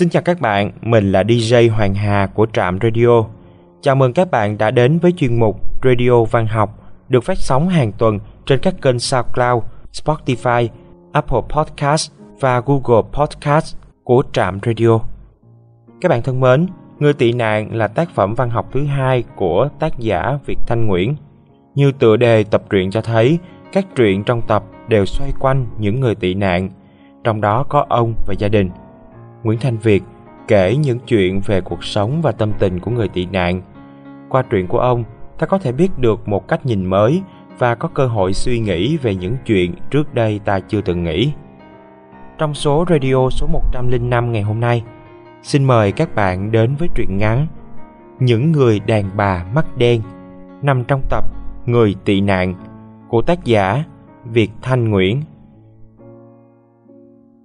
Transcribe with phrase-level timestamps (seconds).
[0.00, 3.24] Xin chào các bạn, mình là DJ Hoàng Hà của Trạm Radio.
[3.80, 6.70] Chào mừng các bạn đã đến với chuyên mục Radio Văn học
[7.08, 9.62] được phát sóng hàng tuần trên các kênh SoundCloud,
[9.92, 10.68] Spotify,
[11.12, 15.00] Apple Podcast và Google Podcast của Trạm Radio.
[16.00, 16.66] Các bạn thân mến,
[16.98, 20.86] Người tị nạn là tác phẩm văn học thứ hai của tác giả Việt Thanh
[20.86, 21.16] Nguyễn.
[21.74, 23.38] Như tựa đề tập truyện cho thấy,
[23.72, 26.70] các truyện trong tập đều xoay quanh những người tị nạn,
[27.24, 28.70] trong đó có ông và gia đình.
[29.42, 30.02] Nguyễn Thanh Việt
[30.48, 33.62] kể những chuyện về cuộc sống và tâm tình của người tị nạn.
[34.28, 35.04] Qua truyện của ông,
[35.38, 37.22] ta có thể biết được một cách nhìn mới
[37.58, 41.32] và có cơ hội suy nghĩ về những chuyện trước đây ta chưa từng nghĩ.
[42.38, 44.84] Trong số radio số 105 ngày hôm nay,
[45.42, 47.46] xin mời các bạn đến với truyện ngắn
[48.18, 50.00] Những người đàn bà mắt đen
[50.62, 51.24] nằm trong tập
[51.66, 52.54] Người tị nạn
[53.08, 53.84] của tác giả
[54.24, 55.22] Việt Thanh Nguyễn.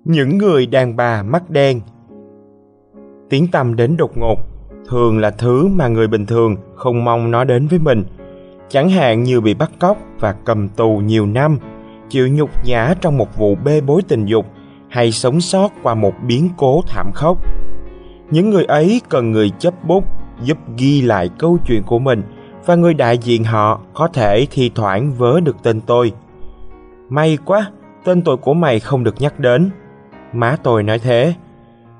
[0.05, 1.81] Những người đàn bà mắt đen
[3.29, 4.39] Tiếng tâm đến đột ngột
[4.89, 8.03] thường là thứ mà người bình thường không mong nó đến với mình.
[8.69, 11.57] Chẳng hạn như bị bắt cóc và cầm tù nhiều năm,
[12.09, 14.45] chịu nhục nhã trong một vụ bê bối tình dục
[14.89, 17.37] hay sống sót qua một biến cố thảm khốc
[18.31, 20.03] những người ấy cần người chấp bút
[20.43, 22.23] giúp ghi lại câu chuyện của mình
[22.65, 26.11] và người đại diện họ có thể thi thoảng vớ được tên tôi.
[27.09, 27.71] May quá,
[28.03, 29.69] tên tôi của mày không được nhắc đến.
[30.35, 31.33] Má tôi nói thế.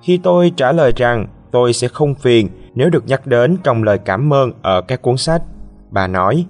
[0.02, 3.98] Khi tôi trả lời rằng tôi sẽ không phiền nếu được nhắc đến trong lời
[3.98, 5.42] cảm ơn ở các cuốn sách,
[5.92, 6.46] bà nói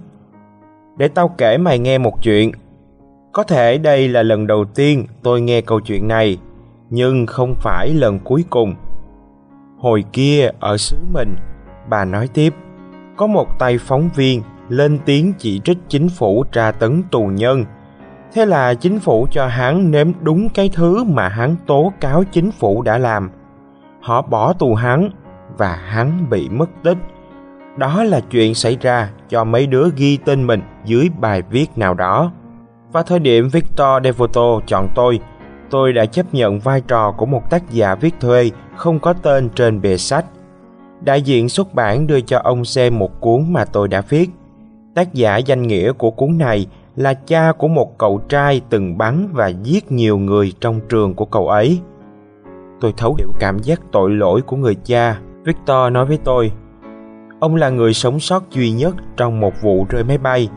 [0.98, 2.52] Để tao kể mày nghe một chuyện.
[3.32, 6.38] Có thể đây là lần đầu tiên tôi nghe câu chuyện này,
[6.90, 8.74] nhưng không phải lần cuối cùng
[9.78, 11.36] Hồi kia ở xứ mình,
[11.88, 12.54] bà nói tiếp,
[13.16, 17.64] có một tay phóng viên lên tiếng chỉ trích chính phủ tra tấn tù nhân.
[18.32, 22.50] Thế là chính phủ cho hắn nếm đúng cái thứ mà hắn tố cáo chính
[22.50, 23.30] phủ đã làm.
[24.00, 25.10] Họ bỏ tù hắn
[25.58, 26.98] và hắn bị mất tích.
[27.76, 31.94] Đó là chuyện xảy ra cho mấy đứa ghi tên mình dưới bài viết nào
[31.94, 32.32] đó.
[32.92, 35.20] Và thời điểm Victor Devoto chọn tôi,
[35.70, 39.48] tôi đã chấp nhận vai trò của một tác giả viết thuê không có tên
[39.48, 40.24] trên bìa sách.
[41.00, 44.30] Đại diện xuất bản đưa cho ông xem một cuốn mà tôi đã viết.
[44.94, 49.28] Tác giả danh nghĩa của cuốn này là cha của một cậu trai từng bắn
[49.32, 51.80] và giết nhiều người trong trường của cậu ấy.
[52.80, 55.20] Tôi thấu hiểu cảm giác tội lỗi của người cha.
[55.44, 56.52] Victor nói với tôi,
[57.40, 60.48] ông là người sống sót duy nhất trong một vụ rơi máy bay.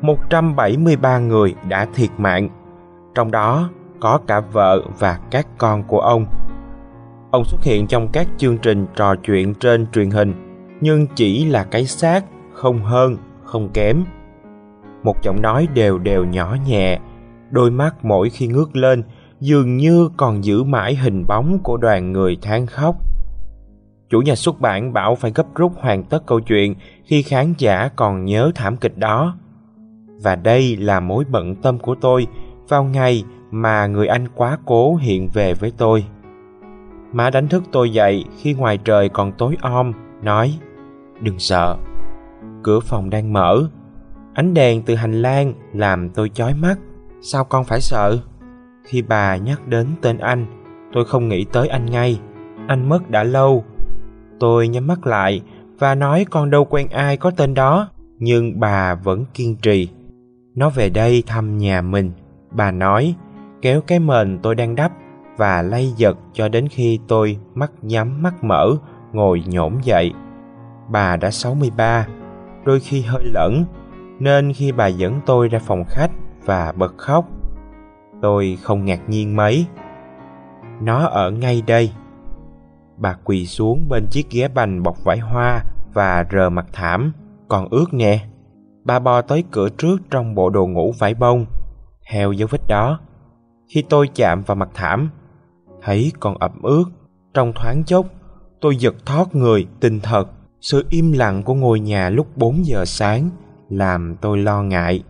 [0.00, 2.48] 173 người đã thiệt mạng.
[3.14, 3.70] Trong đó
[4.00, 6.26] có cả vợ và các con của ông.
[7.30, 10.34] Ông xuất hiện trong các chương trình trò chuyện trên truyền hình,
[10.80, 14.04] nhưng chỉ là cái xác, không hơn, không kém.
[15.02, 16.98] Một giọng nói đều đều nhỏ nhẹ,
[17.50, 19.02] đôi mắt mỗi khi ngước lên
[19.40, 22.96] dường như còn giữ mãi hình bóng của đoàn người than khóc.
[24.10, 27.88] Chủ nhà xuất bản bảo phải gấp rút hoàn tất câu chuyện khi khán giả
[27.96, 29.36] còn nhớ thảm kịch đó.
[30.22, 32.26] Và đây là mối bận tâm của tôi
[32.68, 36.04] vào ngày mà người anh quá cố hiện về với tôi.
[37.12, 39.92] Má đánh thức tôi dậy khi ngoài trời còn tối om,
[40.22, 40.58] nói
[41.20, 41.76] Đừng sợ.
[42.62, 43.68] Cửa phòng đang mở.
[44.38, 46.78] Ánh đèn từ hành lang làm tôi chói mắt.
[47.20, 48.18] Sao con phải sợ?
[48.84, 50.46] Khi bà nhắc đến tên anh,
[50.92, 52.20] tôi không nghĩ tới anh ngay.
[52.66, 53.64] Anh mất đã lâu.
[54.40, 55.42] Tôi nhắm mắt lại
[55.78, 57.88] và nói con đâu quen ai có tên đó.
[58.18, 59.88] Nhưng bà vẫn kiên trì.
[60.54, 62.12] Nó về đây thăm nhà mình.
[62.50, 63.14] Bà nói,
[63.62, 64.92] kéo cái mền tôi đang đắp
[65.36, 68.76] và lay giật cho đến khi tôi mắt nhắm mắt mở,
[69.12, 70.12] ngồi nhổm dậy.
[70.90, 72.06] Bà đã 63,
[72.64, 73.64] đôi khi hơi lẫn,
[74.18, 76.10] nên khi bà dẫn tôi ra phòng khách
[76.44, 77.24] và bật khóc,
[78.22, 79.66] tôi không ngạc nhiên mấy.
[80.80, 81.92] Nó ở ngay đây.
[82.96, 85.62] Bà quỳ xuống bên chiếc ghế bành bọc vải hoa
[85.94, 87.12] và rờ mặt thảm,
[87.48, 88.20] còn ướt nè.
[88.84, 91.46] Bà bò tới cửa trước trong bộ đồ ngủ vải bông,
[92.02, 93.00] heo dấu vết đó.
[93.68, 95.10] Khi tôi chạm vào mặt thảm,
[95.82, 96.84] thấy còn ẩm ướt.
[97.34, 98.06] Trong thoáng chốc,
[98.60, 100.28] tôi giật thót người tinh thật.
[100.60, 103.30] Sự im lặng của ngôi nhà lúc 4 giờ sáng
[103.68, 105.02] làm tôi lo ngại.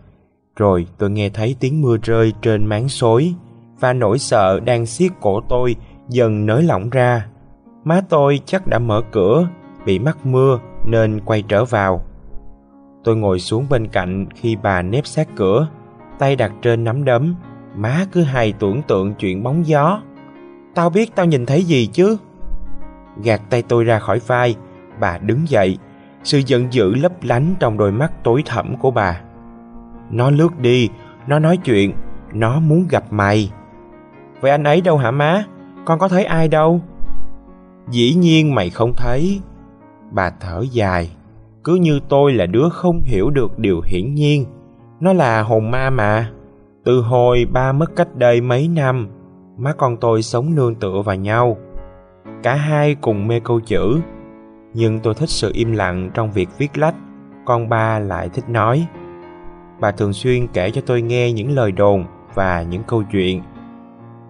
[0.55, 3.33] Rồi tôi nghe thấy tiếng mưa rơi trên máng xối
[3.79, 5.75] và nỗi sợ đang siết cổ tôi
[6.09, 7.27] dần nới lỏng ra.
[7.83, 9.47] Má tôi chắc đã mở cửa,
[9.85, 12.05] bị mắc mưa nên quay trở vào.
[13.03, 15.67] Tôi ngồi xuống bên cạnh khi bà nếp sát cửa,
[16.19, 17.35] tay đặt trên nắm đấm,
[17.75, 20.01] má cứ hay tưởng tượng chuyện bóng gió.
[20.75, 22.17] Tao biết tao nhìn thấy gì chứ
[23.23, 24.55] Gạt tay tôi ra khỏi vai
[24.99, 25.77] Bà đứng dậy
[26.23, 29.21] sự giận dữ lấp lánh trong đôi mắt tối thẳm của bà
[30.11, 30.89] Nó lướt đi
[31.27, 31.93] Nó nói chuyện
[32.33, 33.51] Nó muốn gặp mày
[34.41, 35.43] Vậy anh ấy đâu hả má
[35.85, 36.81] Con có thấy ai đâu
[37.91, 39.41] Dĩ nhiên mày không thấy.
[40.11, 41.11] Bà thở dài,
[41.63, 44.45] cứ như tôi là đứa không hiểu được điều hiển nhiên.
[44.99, 46.31] Nó là hồn ma mà.
[46.85, 49.09] Từ hồi ba mất cách đây mấy năm,
[49.57, 51.57] má con tôi sống nương tựa vào nhau.
[52.43, 53.99] Cả hai cùng mê câu chữ,
[54.73, 56.95] nhưng tôi thích sự im lặng trong việc viết lách,
[57.45, 58.87] con ba lại thích nói.
[59.79, 63.41] Bà thường xuyên kể cho tôi nghe những lời đồn và những câu chuyện.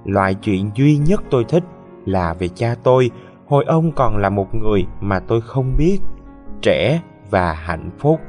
[0.06, 1.64] Loại chuyện duy nhất tôi thích
[2.06, 3.12] là về cha tôi
[3.48, 5.98] hồi ông còn là một người mà tôi không biết,
[6.62, 8.20] trẻ và hạnh phúc.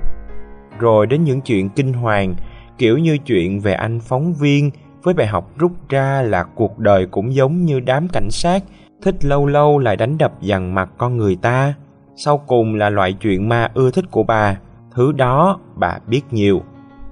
[0.79, 2.35] Rồi đến những chuyện kinh hoàng,
[2.79, 4.71] kiểu như chuyện về anh phóng viên
[5.03, 8.65] với bài học rút ra là cuộc đời cũng giống như đám cảnh sát,
[9.03, 11.75] thích lâu lâu lại đánh đập dằn mặt con người ta.
[12.23, 14.57] Sau cùng là loại chuyện ma ưa thích của bà,
[14.91, 16.63] thứ đó bà biết nhiều.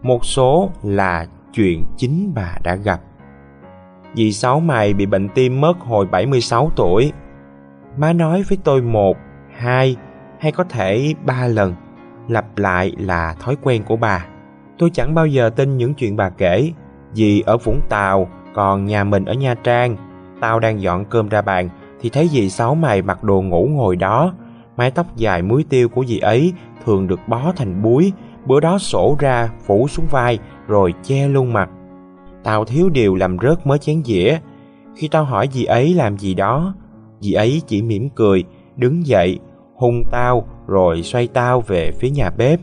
[0.02, 3.00] Một số là chuyện chính bà đã gặp.
[4.14, 7.12] Dì Sáu mày bị bệnh tim mất hồi 76 tuổi.
[7.96, 9.16] Má nói với tôi một,
[9.56, 9.96] hai
[10.40, 11.74] hay có thể ba lần.
[12.28, 14.26] Lặp lại là thói quen của bà.
[14.78, 16.72] Tôi chẳng bao giờ tin những chuyện bà kể.
[17.12, 19.96] Dì ở Vũng Tàu, còn nhà mình ở Nha Trang.
[20.40, 21.68] Tao đang dọn cơm ra bàn
[22.00, 24.32] thì thấy dì Sáu mày mặc đồ ngủ ngồi đó.
[24.78, 26.52] Mái tóc dài muối tiêu của dì ấy
[26.84, 28.12] thường được bó thành búi,
[28.46, 31.70] bữa đó sổ ra phủ xuống vai rồi che luôn mặt.
[32.44, 34.38] Tao thiếu điều làm rớt mớ chén dĩa.
[34.96, 36.74] Khi tao hỏi dì ấy làm gì đó
[37.20, 38.44] dì ấy chỉ mỉm cười
[38.76, 39.38] đứng dậy
[39.76, 42.60] hung tao rồi xoay tao về phía nhà bếp.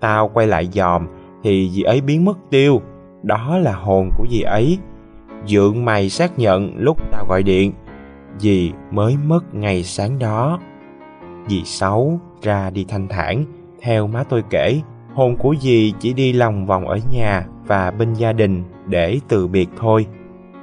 [0.00, 1.06] Tao quay lại dòm
[1.42, 2.80] thì dì ấy biến mất tiêu.
[3.22, 4.78] Đó là hồn của dì ấy.
[5.46, 7.72] Dượng mày xác nhận lúc tao gọi điện
[8.38, 10.58] dì mới mất ngày sáng đó
[11.48, 13.44] dì sáu ra đi thanh thản
[13.80, 14.80] theo má tôi kể
[15.14, 19.48] hồn của dì chỉ đi lòng vòng ở nhà và bên gia đình để từ
[19.48, 20.06] biệt thôi.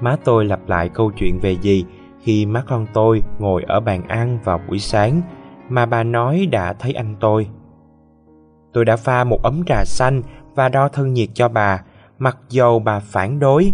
[0.02, 1.86] Má tôi lặp lại câu chuyện về dì
[2.22, 5.22] khi má con tôi ngồi ở bàn ăn vào buổi sáng
[5.70, 7.48] mà bà nói đã thấy anh tôi.
[8.74, 10.22] Tôi đã pha một ấm trà xanh
[10.56, 11.84] và đo thân nhiệt cho bà,
[12.20, 13.74] mặc dầu bà phản đối.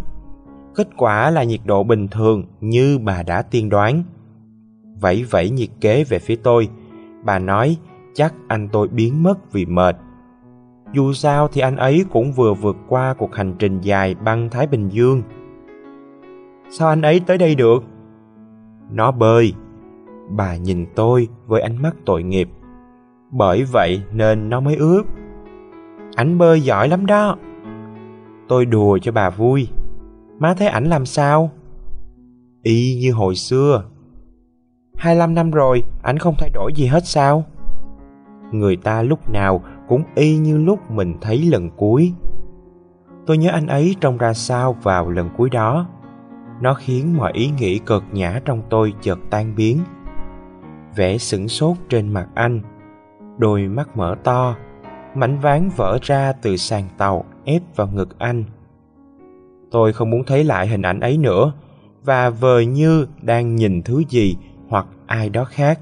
[0.75, 4.04] Kết quả là nhiệt độ bình thường như bà đã tiên đoán.
[5.00, 6.69] Vẫy vẫy nhiệt kế về phía tôi,
[7.24, 7.78] bà nói,
[8.14, 9.98] chắc anh tôi biến mất vì mệt
[10.94, 14.68] dù sao thì anh ấy cũng vừa vượt qua cuộc hành trình dài băng Thái
[14.68, 15.22] Bình Dương.
[16.70, 17.84] Sao anh ấy tới đây được?
[18.92, 19.54] Nó bơi.
[20.30, 22.50] Bà nhìn tôi với ánh mắt tội nghiệp.
[23.32, 25.04] Bởi vậy nên nó mới ướt.
[26.16, 27.38] Ảnh bơi giỏi lắm đó.
[28.48, 29.68] Tôi đùa cho bà vui.
[30.40, 31.52] Má thấy ảnh làm sao?
[32.64, 33.84] Y như hồi xưa.
[35.01, 37.44] 25 năm rồi, ảnh không thay đổi gì hết sao?
[38.51, 42.13] Người ta lúc nào cũng y như lúc mình thấy lần cuối.
[43.25, 45.88] Tôi nhớ anh ấy trông ra sao vào lần cuối đó.
[46.62, 49.80] Nó khiến mọi ý nghĩ cợt nhã trong tôi chợt tan biến.
[50.95, 52.62] Vẻ sửng sốt trên mặt anh
[53.38, 54.56] đôi mắt mở to
[55.15, 58.44] mảnh ván vỡ ra từ sàn tàu ép vào ngực anh.
[59.71, 61.53] Tôi không muốn thấy lại hình ảnh ấy nữa
[62.03, 64.38] và vờ như đang nhìn thứ gì
[64.72, 65.80] hoặc ai đó khác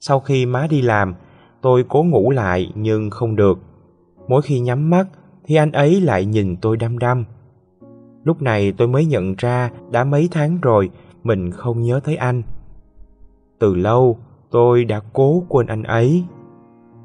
[0.00, 1.14] sau khi má đi làm
[1.64, 3.58] Tôi cố ngủ lại nhưng không được.
[4.28, 5.06] Mỗi khi nhắm mắt
[5.44, 7.24] thì anh ấy lại nhìn tôi đăm đăm.
[8.24, 10.90] Lúc này tôi mới nhận ra đã mấy tháng rồi
[11.22, 12.42] mình không nhớ thấy anh.
[13.58, 14.18] Từ lâu
[14.50, 16.24] tôi đã cố quên anh ấy.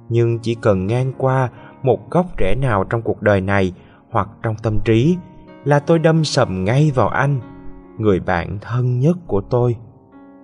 [0.10, 1.50] Nhưng chỉ cần ngang qua
[1.84, 3.74] một góc rẽ nào trong cuộc đời này
[4.10, 5.18] hoặc trong tâm trí
[5.64, 7.40] là tôi đâm sầm ngay vào anh,
[7.98, 9.76] người bạn thân nhất của tôi.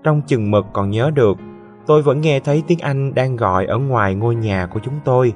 [0.05, 1.37] Trong chừng mực còn nhớ được
[1.85, 5.33] tôi vẫn nghe thấy tiếng Anh đang gọi ở ngoài ngôi nhà của chúng tôi.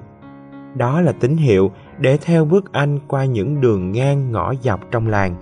[0.75, 5.07] Đó là tín hiệu để theo bước anh qua những đường ngang ngõ dọc trong
[5.07, 5.35] làng,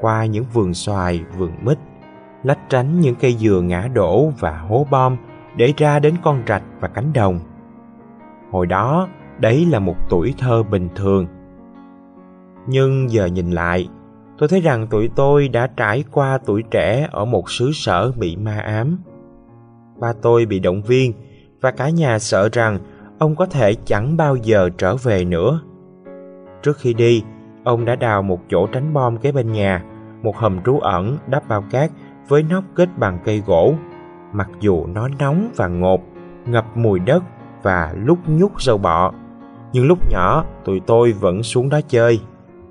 [0.00, 1.78] qua những vườn xoài, vườn mít,
[2.42, 5.16] lách tránh những cây dừa ngã đổ và hố bom
[5.56, 7.40] để ra đến con rạch và cánh đồng.
[8.50, 11.26] Hồi đó, đấy là một tuổi thơ bình thường.
[12.66, 13.88] Nhưng giờ nhìn lại,
[14.38, 18.36] tôi thấy rằng tụi tôi đã trải qua tuổi trẻ ở một xứ sở bị
[18.36, 18.98] ma ám
[20.00, 21.12] ba tôi bị động viên
[21.60, 22.78] và cả nhà sợ rằng
[23.18, 25.60] ông có thể chẳng bao giờ trở về nữa.
[26.62, 27.22] Trước khi đi,
[27.64, 29.84] ông đã đào một chỗ tránh bom kế bên nhà,
[30.22, 31.90] một hầm trú ẩn đắp bao cát
[32.28, 33.74] với nóc kết bằng cây gỗ.
[34.32, 36.00] Mặc dù nó nóng và ngột,
[36.46, 37.22] ngập mùi đất
[37.62, 39.12] và lúc nhúc râu bọ,
[39.72, 42.20] nhưng lúc nhỏ tụi tôi vẫn xuống đó chơi.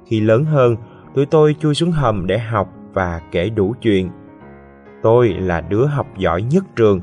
[0.06, 0.76] Khi lớn hơn,
[1.16, 4.10] tụi tôi chui xuống hầm để học và kể đủ chuyện.
[5.04, 7.02] Tôi là đứa học giỏi nhất trường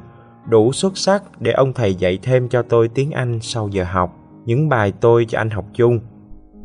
[0.48, 4.16] đủ xuất sắc để ông thầy dạy thêm cho tôi tiếng Anh sau giờ học,
[4.44, 6.00] những bài tôi cho anh học chung.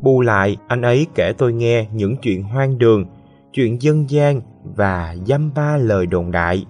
[0.01, 3.05] Bù lại, anh ấy kể tôi nghe những chuyện hoang đường,
[3.53, 4.41] chuyện dân gian
[4.75, 6.65] và dăm ba lời đồn đại.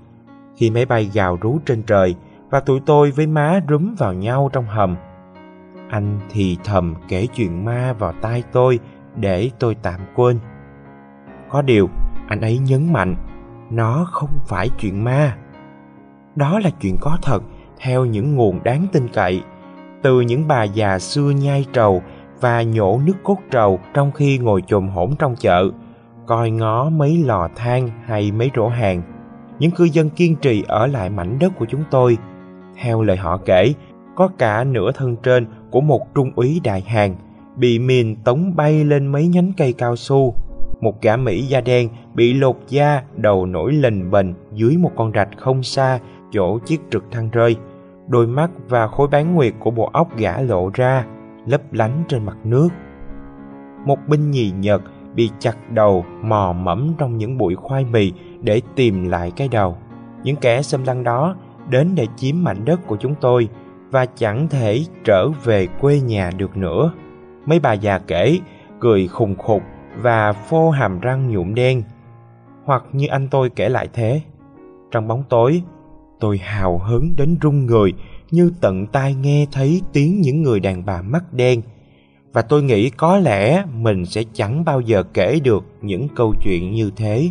[0.56, 2.16] Khi máy bay gào rú trên trời
[2.50, 4.96] và tụi tôi với má rúm vào nhau trong hầm.
[5.90, 8.80] Anh thì thầm kể chuyện ma vào tai tôi
[9.16, 10.40] để tôi tạm quên.
[11.50, 11.90] Có điều,
[12.28, 13.16] anh ấy nhấn mạnh,
[13.70, 15.38] nó không phải chuyện ma.
[16.36, 17.44] Đó là chuyện có thật
[17.80, 19.42] theo những nguồn đáng tin cậy,
[20.02, 22.02] từ những bà già xưa nhai trầu
[22.42, 25.70] và nhổ nước cốt trầu trong khi ngồi chồm hổm trong chợ,
[26.26, 29.02] coi ngó mấy lò than hay mấy rổ hàng.
[29.60, 32.18] Những cư dân kiên trì ở lại mảnh đất của chúng tôi.
[32.82, 33.74] Theo lời họ kể,
[34.16, 37.16] có cả nửa thân trên của một trung úy đại hàng
[37.56, 40.36] bị mìn tống bay lên mấy nhánh cây cao su.
[40.82, 45.12] Một gã Mỹ da đen bị lột da, đầu nổi lềnh bềnh dưới một con
[45.16, 46.00] rạch không xa
[46.32, 47.56] chỗ chiếc trực thăng rơi.
[48.08, 51.06] Đôi mắt và khối bán nguyệt của bộ óc gã lộ ra,
[51.46, 52.70] lấp lánh trên mặt nước.
[53.86, 54.82] Một binh nhì Nhật
[55.16, 59.78] bị chặt đầu mò mẫm trong những bụi khoai mì để tìm lại cái đầu.
[60.24, 61.36] Những kẻ xâm lăng đó
[61.70, 63.50] đến để chiếm mảnh đất của chúng tôi
[63.92, 66.92] và chẳng thể trở về quê nhà được nữa.
[67.46, 68.40] Mấy bà già kể,
[68.80, 69.62] cười khùng khục
[69.98, 71.84] và phô hàm răng nhuộm đen.
[72.64, 74.22] Hoặc như anh tôi kể lại thế.
[74.92, 75.62] Trong bóng tối,
[76.20, 77.94] tôi hào hứng đến run người
[78.32, 81.62] như tận tai nghe thấy tiếng những người đàn bà mắt đen
[82.34, 86.72] và tôi nghĩ có lẽ mình sẽ chẳng bao giờ kể được những câu chuyện
[86.72, 87.30] như thế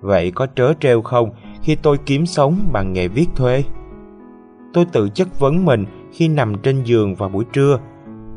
[0.00, 1.30] vậy có trớ trêu không
[1.62, 3.64] khi tôi kiếm sống bằng nghề viết thuê
[4.72, 7.78] tôi tự chất vấn mình khi nằm trên giường vào buổi trưa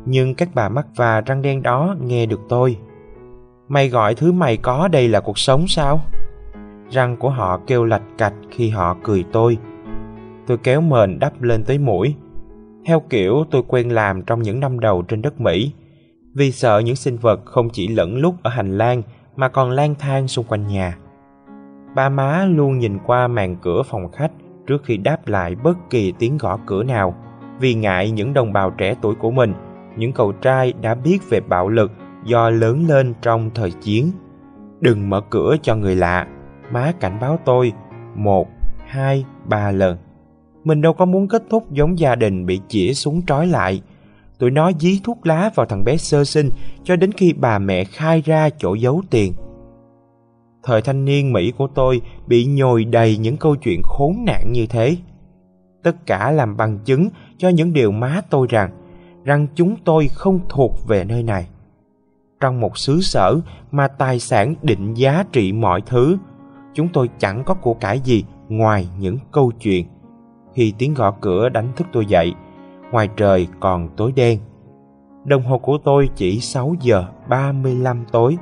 [0.06, 2.76] nhưng các bà mắt và răng đen đó nghe được tôi
[3.68, 6.00] mày gọi thứ mày có đây là cuộc sống sao?
[6.90, 9.58] Răng của họ kêu lạch cạch khi họ cười tôi.
[10.46, 12.14] Tôi kéo mền đắp lên tới mũi.
[12.84, 15.72] Theo kiểu tôi quen làm trong những năm đầu trên đất mỹ.
[16.34, 19.02] Vì sợ những sinh vật không chỉ lẫn lúc ở hành lang
[19.36, 20.98] mà còn lang thang xung quanh nhà.
[21.94, 24.30] Ba má luôn nhìn qua màn cửa phòng khách
[24.66, 27.14] trước khi đáp lại bất kỳ tiếng gõ cửa nào,
[27.60, 29.54] vì ngại những đồng bào trẻ tuổi của mình,
[29.96, 31.90] những cậu trai đã biết về bạo lực
[32.28, 34.10] do lớn lên trong thời chiến.
[34.80, 36.26] Đừng mở cửa cho người lạ,
[36.72, 37.72] má cảnh báo tôi
[38.14, 38.48] một,
[38.86, 39.96] hai, ba lần.
[40.64, 43.82] Mình đâu có muốn kết thúc giống gia đình bị chĩa súng trói lại.
[44.38, 46.48] Tụi nó dí thuốc lá vào thằng bé sơ sinh
[46.84, 49.32] cho đến khi bà mẹ khai ra chỗ giấu tiền.
[50.62, 54.66] Thời thanh niên mỹ của tôi bị nhồi đầy những câu chuyện khốn nạn như
[54.66, 54.96] thế.
[55.82, 57.08] Tất cả làm bằng chứng
[57.38, 58.70] cho những điều má tôi rằng
[59.24, 61.46] rằng chúng tôi không thuộc về nơi này
[62.40, 63.40] trong một xứ sở
[63.70, 66.16] mà tài sản định giá trị mọi thứ.
[66.74, 69.86] Chúng tôi chẳng có của cải gì ngoài những câu chuyện.
[70.54, 72.34] Khi tiếng gõ cửa đánh thức tôi dậy,
[72.92, 74.38] ngoài trời còn tối đen.
[75.24, 78.36] Đồng hồ của tôi chỉ 6 giờ 35 tối.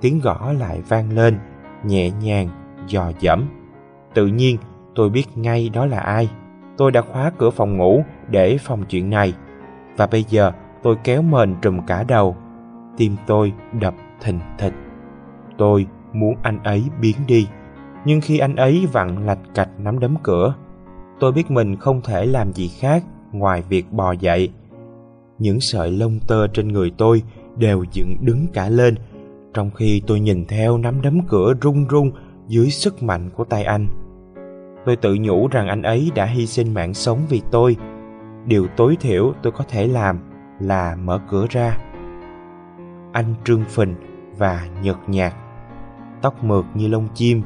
[0.00, 1.38] Tiếng gõ lại vang lên,
[1.84, 2.48] nhẹ nhàng,
[2.86, 3.48] dò dẫm.
[4.14, 4.56] Tự nhiên,
[4.94, 6.28] tôi biết ngay đó là ai.
[6.76, 9.34] Tôi đã khóa cửa phòng ngủ để phòng chuyện này.
[9.96, 10.52] Và bây giờ,
[10.82, 12.36] tôi kéo mền trùm cả đầu
[13.00, 14.72] tim tôi đập thình thịch.
[15.58, 17.46] Tôi muốn anh ấy biến đi,
[18.04, 20.54] nhưng khi anh ấy vặn lạch cạch nắm đấm cửa,
[21.20, 24.50] tôi biết mình không thể làm gì khác ngoài việc bò dậy.
[25.38, 27.22] Những sợi lông tơ trên người tôi
[27.56, 28.94] đều dựng đứng cả lên,
[29.54, 32.10] trong khi tôi nhìn theo nắm đấm cửa rung rung
[32.48, 33.86] dưới sức mạnh của tay anh.
[34.86, 37.76] Tôi tự nhủ rằng anh ấy đã hy sinh mạng sống vì tôi.
[38.46, 40.18] Điều tối thiểu tôi có thể làm
[40.60, 41.89] là mở cửa ra
[43.12, 43.94] anh trương phình
[44.38, 45.32] và nhợt nhạt.
[46.22, 47.42] Tóc mượt như lông chim,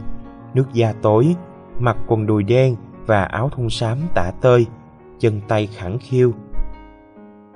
[0.55, 1.35] nước da tối,
[1.79, 4.67] mặc quần đùi đen và áo thun xám tả tơi,
[5.19, 6.33] chân tay khẳng khiu.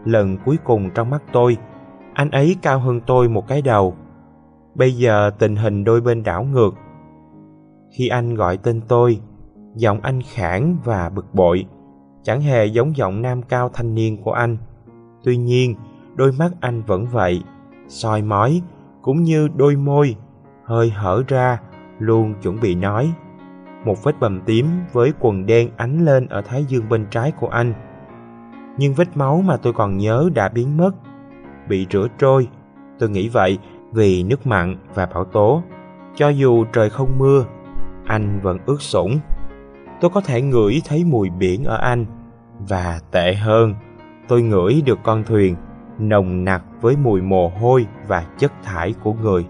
[0.04, 1.56] Lần cuối cùng trong mắt tôi,
[2.14, 3.94] anh ấy cao hơn tôi một cái đầu.
[4.74, 6.74] Bây giờ tình hình đôi bên đảo ngược.
[7.98, 9.20] Khi anh gọi tên tôi,
[9.74, 11.66] giọng anh khản và bực bội,
[12.22, 14.56] chẳng hề giống giọng nam cao thanh niên của anh.
[15.24, 15.74] Tuy nhiên,
[16.14, 17.42] đôi mắt anh vẫn vậy
[17.88, 18.62] soi mói
[19.02, 20.16] cũng như đôi môi,
[20.64, 21.60] hơi hở ra,
[21.98, 23.12] luôn chuẩn bị nói.
[23.84, 27.48] Một vết bầm tím với quần đen ánh lên ở thái dương bên trái của
[27.48, 27.74] anh.
[28.78, 30.90] Nhưng vết máu mà tôi còn nhớ đã biến mất,
[31.68, 32.48] bị rửa trôi.
[32.98, 33.58] Tôi nghĩ vậy
[33.92, 35.62] vì nước mặn và bão tố.
[36.14, 37.44] Cho dù trời không mưa,
[38.06, 39.18] anh vẫn ướt sũng.
[40.00, 42.06] Tôi có thể ngửi thấy mùi biển ở anh,
[42.68, 43.74] và tệ hơn,
[44.28, 45.56] tôi ngửi được con thuyền
[45.98, 49.46] nồng nặc với mùi mồ hôi và chất thải của người.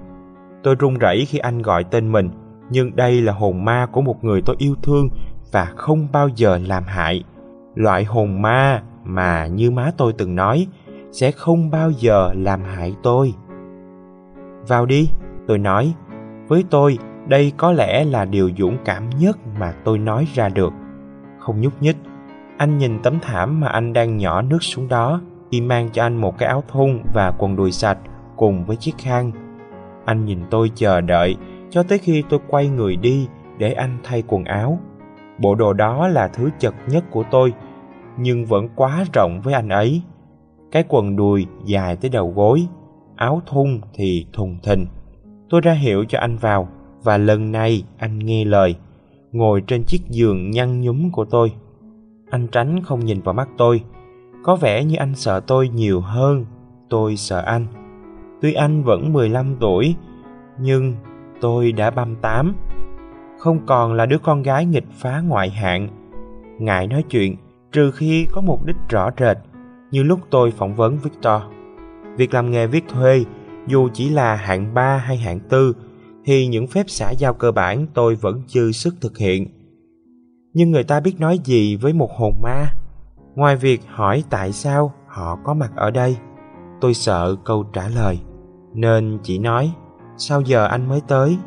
[0.62, 2.30] Tôi run rẩy khi anh gọi tên mình,
[2.70, 5.08] nhưng đây là hồn ma của một người tôi yêu thương
[5.52, 7.24] và không bao giờ làm hại.
[7.74, 10.66] Loại hồn ma mà như má tôi từng nói,
[11.12, 13.34] sẽ không bao giờ làm hại tôi.
[14.68, 15.08] Vào đi,
[15.46, 15.94] tôi nói,
[16.48, 20.72] với tôi, đây có lẽ là điều dũng cảm nhất mà tôi nói ra được.
[21.38, 21.96] Không nhúc nhích,
[22.56, 26.16] anh nhìn tấm thảm mà anh đang nhỏ nước xuống đó khi mang cho anh
[26.16, 27.98] một cái áo thun và quần đùi sạch
[28.36, 29.32] cùng với chiếc khăn.
[30.04, 31.36] Anh nhìn tôi chờ đợi,
[31.70, 33.28] cho tới khi tôi quay người đi
[33.58, 34.78] để anh thay quần áo.
[35.38, 37.52] Bộ đồ đó là thứ chật nhất của tôi,
[38.18, 40.02] nhưng vẫn quá rộng với anh ấy.
[40.72, 42.66] Cái quần đùi dài tới đầu gối,
[43.16, 44.86] áo thun thì thùng thình.
[45.50, 46.68] Tôi ra hiệu cho anh vào,
[47.02, 48.76] và lần này anh nghe lời,
[49.32, 51.52] ngồi trên chiếc giường nhăn nhúm của tôi.
[52.30, 53.82] Anh tránh không nhìn vào mắt tôi
[54.42, 56.46] có vẻ như anh sợ tôi nhiều hơn
[56.88, 57.66] tôi sợ anh
[58.40, 59.94] tuy anh vẫn 15 tuổi
[60.60, 60.94] nhưng
[61.40, 62.54] tôi đã 38
[63.38, 65.88] không còn là đứa con gái nghịch phá ngoại hạng
[66.58, 67.36] ngại nói chuyện
[67.72, 69.38] trừ khi có mục đích rõ rệt
[69.90, 71.42] như lúc tôi phỏng vấn Victor.
[72.16, 73.24] Việc làm nghề viết thuê,
[73.66, 75.72] dù chỉ là hạng 3 hay hạng 4,
[76.24, 79.46] thì những phép xã giao cơ bản tôi vẫn chưa sức thực hiện.
[80.52, 82.66] Nhưng người ta biết nói gì với một hồn ma?
[83.38, 86.16] Ngoài việc hỏi tại sao họ có mặt ở đây,
[86.80, 88.18] tôi sợ câu trả lời,
[88.74, 89.72] nên chỉ nói,
[90.16, 91.38] sao giờ anh mới tới?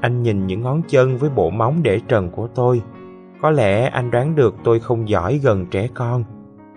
[0.00, 2.82] Anh nhìn những ngón chân với bộ móng để trần của tôi.
[3.42, 6.24] Có lẽ anh đoán được tôi không giỏi gần trẻ con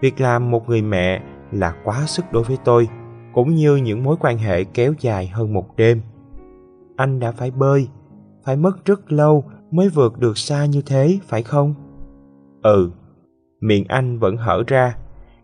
[0.02, 2.88] việc làm một người mẹ là quá sức đối với tôi
[3.34, 6.02] cũng như những mối quan hệ kéo dài hơn một đêm
[6.96, 7.88] anh đã phải bơi
[8.44, 11.74] phải mất rất lâu mới vượt được xa như thế phải không
[12.62, 12.92] ừ
[13.62, 14.96] miệng anh vẫn hở ra.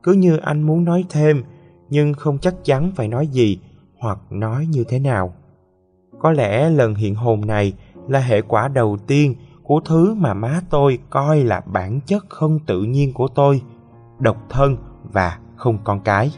[0.04, 1.44] Cứ như anh muốn nói thêm,
[1.90, 3.60] nhưng không chắc chắn phải nói gì
[4.00, 5.34] hoặc nói như thế nào.
[6.20, 7.74] Có lẽ lần hiện hồn này
[8.08, 12.60] là hệ quả đầu tiên của thứ mà má tôi coi là bản chất không
[12.60, 13.62] tự nhiên của tôi,
[14.20, 16.32] độc thân và không con cái.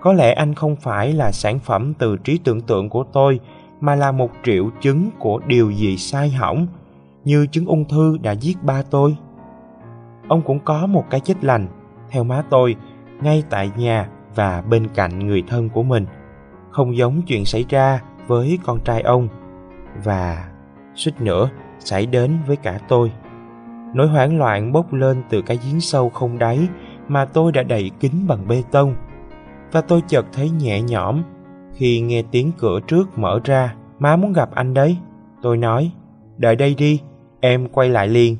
[0.00, 3.40] Có lẽ anh không phải là sản phẩm từ trí tưởng tượng của tôi,
[3.80, 6.66] mà là một triệu chứng của điều gì sai hỏng,
[7.24, 9.16] như chứng ung thư đã giết ba tôi
[10.28, 11.66] ông cũng có một cái chết lành.
[12.10, 12.76] Theo má tôi,
[13.20, 16.06] ngay tại nhà và bên cạnh người thân của mình,
[16.70, 19.28] không giống chuyện xảy ra với con trai ông.
[20.04, 20.48] Và
[20.94, 23.12] suýt nữa xảy đến với cả tôi.
[23.94, 26.68] Nỗi hoảng loạn bốc lên từ cái giếng sâu không đáy
[27.08, 28.94] mà tôi đã đậy kín bằng bê tông.
[29.72, 31.22] Và tôi chợt thấy nhẹ nhõm
[31.74, 33.74] khi nghe tiếng cửa trước mở ra.
[33.98, 34.96] Má muốn gặp anh đấy.
[35.42, 35.92] Tôi nói,
[36.36, 37.00] đợi đây đi,
[37.40, 38.36] em quay lại liền.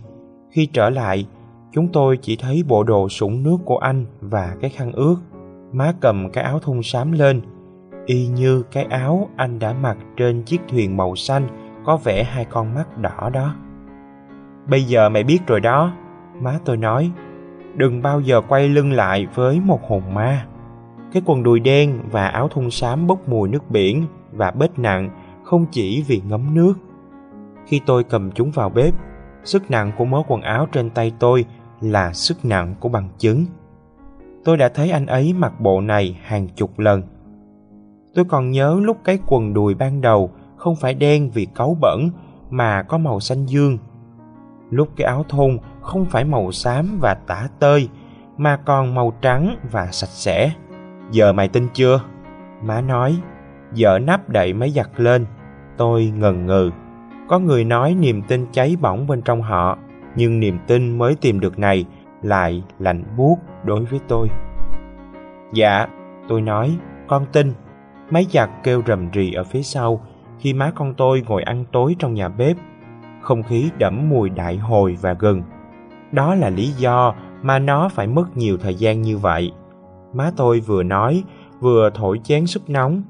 [0.51, 1.27] Khi trở lại
[1.73, 5.17] chúng tôi chỉ thấy bộ đồ sũng nước của anh và cái khăn ướt.
[5.73, 7.41] Má cầm cái áo thun xám lên.
[8.07, 11.49] Y như cái áo anh đã mặc trên chiếc thuyền màu xanh,
[11.85, 13.55] có vẻ hai con mắt đỏ đó.
[14.69, 15.93] Bây giờ mày biết rồi đó,
[16.41, 17.11] má tôi nói.
[17.75, 20.47] Đừng bao giờ quay lưng lại với một hồn ma.
[21.13, 25.11] Cái quần đùi đen và áo thun xám bốc mùi nước biển và bết nặng,
[25.45, 26.75] không chỉ vì ngấm nước.
[27.67, 28.95] Khi tôi cầm chúng vào bếp,
[29.45, 31.45] sức nặng của mớ quần áo trên tay tôi
[31.83, 33.45] là sức nặng của bằng chứng.
[34.45, 37.03] Tôi đã thấy anh ấy mặc bộ này hàng chục lần.
[38.15, 42.11] Tôi còn nhớ lúc cái quần đùi ban đầu không phải đen vì cáu bẩn
[42.51, 43.79] mà có màu xanh dương.
[44.71, 47.89] Lúc cái áo thun không phải màu xám và tả tơi,
[48.37, 50.53] mà còn màu trắng và sạch sẽ.
[51.11, 52.01] Giờ mày tin chưa?
[52.63, 53.17] Má nói,
[53.75, 55.27] dở nắp đậy máy giặt lên.
[55.77, 56.71] Tôi ngần ngừ.
[57.29, 59.79] Có người nói niềm tin cháy bỏng bên trong họ
[60.17, 61.85] nhưng niềm tin mới tìm được này
[62.23, 64.29] lại lạnh buốt đối với tôi.
[65.53, 65.87] Dạ
[66.29, 67.53] tôi nói, con tin.
[68.11, 70.01] Máy giặt kêu rầm rì ở phía sau
[70.39, 72.57] khi má con tôi ngồi ăn tối trong nhà bếp.
[73.21, 75.43] Không khí đẫm mùi đại hồi và gừng.
[76.13, 79.53] Đó là lý do mà nó phải mất nhiều thời gian như vậy.
[80.13, 81.25] Má tôi vừa nói,
[81.61, 83.03] vừa thổi chén súp nóng.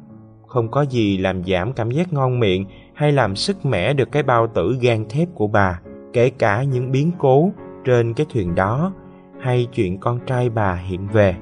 [0.47, 4.23] Không có gì làm giảm cảm giác ngon miệng hay làm sức mẻ được cái
[4.23, 5.81] bao tử gan thép của bà
[6.13, 7.51] kể cả những biến cố
[7.85, 8.93] trên cái thuyền đó
[9.41, 11.37] hay chuyện con trai bà hiện về.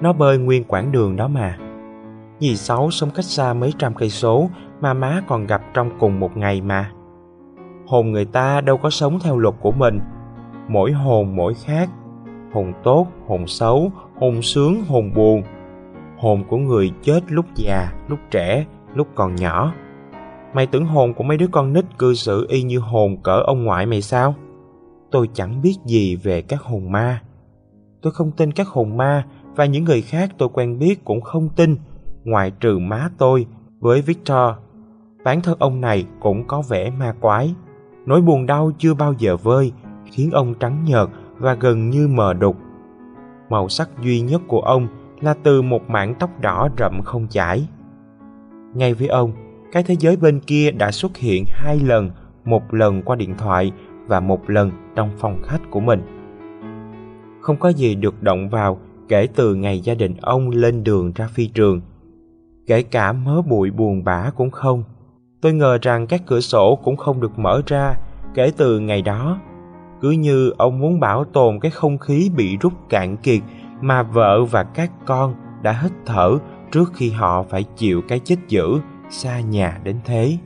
[0.00, 1.58] Nó bơi nguyên quãng đường đó mà.
[2.38, 6.20] Dì sáu sống cách xa mấy trăm cây số mà má còn gặp trong cùng
[6.20, 6.90] một ngày mà.
[7.86, 10.00] Hồn người ta đâu có sống theo luật của mình.
[10.68, 11.88] Mỗi hồn mỗi khác.
[12.52, 15.42] Hồn tốt, hồn xấu, hồn sướng, hồn buồn.
[16.18, 18.64] Hồn của người chết lúc già, lúc trẻ,
[18.94, 19.72] lúc còn nhỏ
[20.56, 23.64] mày tưởng hồn của mấy đứa con nít cư xử y như hồn cỡ ông
[23.64, 24.34] ngoại mày sao?
[25.10, 27.22] Tôi chẳng biết gì về các hồn ma.
[28.02, 31.48] Tôi không tin các hồn ma và những người khác tôi quen biết cũng không
[31.56, 31.76] tin
[32.24, 33.46] ngoại trừ má tôi
[33.80, 34.54] với victor.
[35.24, 37.54] Bản thân ông này cũng có vẻ ma quái.
[38.06, 39.72] Nỗi buồn đau chưa bao giờ vơi,
[40.04, 42.56] khiến ông trắng nhợt và gần như mờ đục.
[43.48, 44.88] Màu sắc duy nhất của ông
[45.20, 47.68] là từ một mảng tóc đỏ rậm không chải
[48.74, 49.32] ngay với ông
[49.72, 52.10] cái thế giới bên kia đã xuất hiện hai lần,
[52.44, 53.72] một lần qua điện thoại
[54.06, 56.00] và một lần trong phòng khách của mình.
[57.40, 61.26] Không có gì được động vào kể từ ngày gia đình ông lên đường ra
[61.26, 61.80] phi trường.
[62.66, 64.84] Kể cả mớ bụi buồn bã cũng không.
[65.40, 67.94] Tôi ngờ rằng các cửa sổ cũng không được mở ra
[68.34, 69.38] kể từ ngày đó.
[70.00, 73.40] Cứ như ông muốn bảo tồn cái không khí bị rút cạn kiệt
[73.80, 76.38] mà vợ và các con đã hít thở
[76.72, 78.78] trước khi họ phải chịu cái chết dữ
[79.10, 80.38] xa nhà đến thế.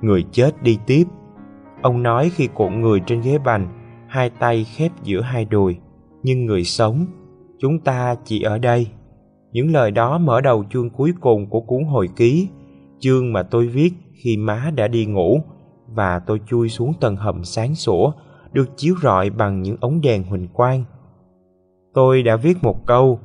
[0.00, 1.04] Người chết đi tiếp.
[1.82, 3.68] Ông nói khi cuộn người trên ghế bành,
[4.08, 5.76] hai tay khép giữa hai đùi.
[6.22, 7.06] Nhưng người sống,
[7.58, 8.86] chúng ta chỉ ở đây.
[9.52, 12.48] Những lời đó mở đầu chương cuối cùng của cuốn hồi ký,
[12.98, 15.40] chương mà tôi viết khi má đã đi ngủ
[15.86, 18.12] và tôi chui xuống tầng hầm sáng sủa,
[18.52, 20.84] được chiếu rọi bằng những ống đèn huỳnh quang.
[21.94, 23.20] Tôi đã viết một câu,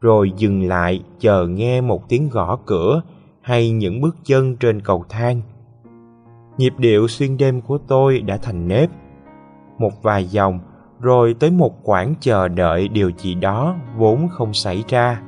[0.00, 3.02] rồi dừng lại chờ nghe một tiếng gõ cửa
[3.46, 5.40] hay những bước chân trên cầu thang.
[6.58, 8.90] Nhịp điệu xuyên đêm của tôi đã thành nếp.
[9.78, 10.60] Một vài dòng,
[11.00, 15.22] rồi tới một quãng chờ đợi điều gì đó vốn không xảy ra.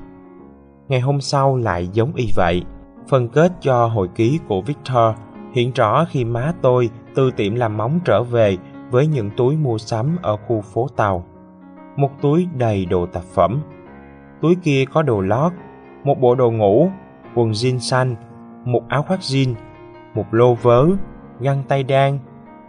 [0.88, 2.62] Ngày hôm sau lại giống y vậy.
[3.08, 5.14] Phân kết cho hồi ký của Victor
[5.52, 8.56] hiện rõ khi má tôi từ tiệm làm móng trở về
[8.90, 11.24] với những túi mua sắm ở khu phố tàu.
[11.96, 13.60] Một túi đầy đồ tạp phẩm.
[14.40, 15.52] Túi kia có đồ lót,
[16.04, 16.90] một bộ đồ ngủ,
[17.38, 18.14] quần jean xanh,
[18.64, 19.54] một áo khoác jean,
[20.14, 20.86] một lô vớ,
[21.40, 22.18] găng tay đan,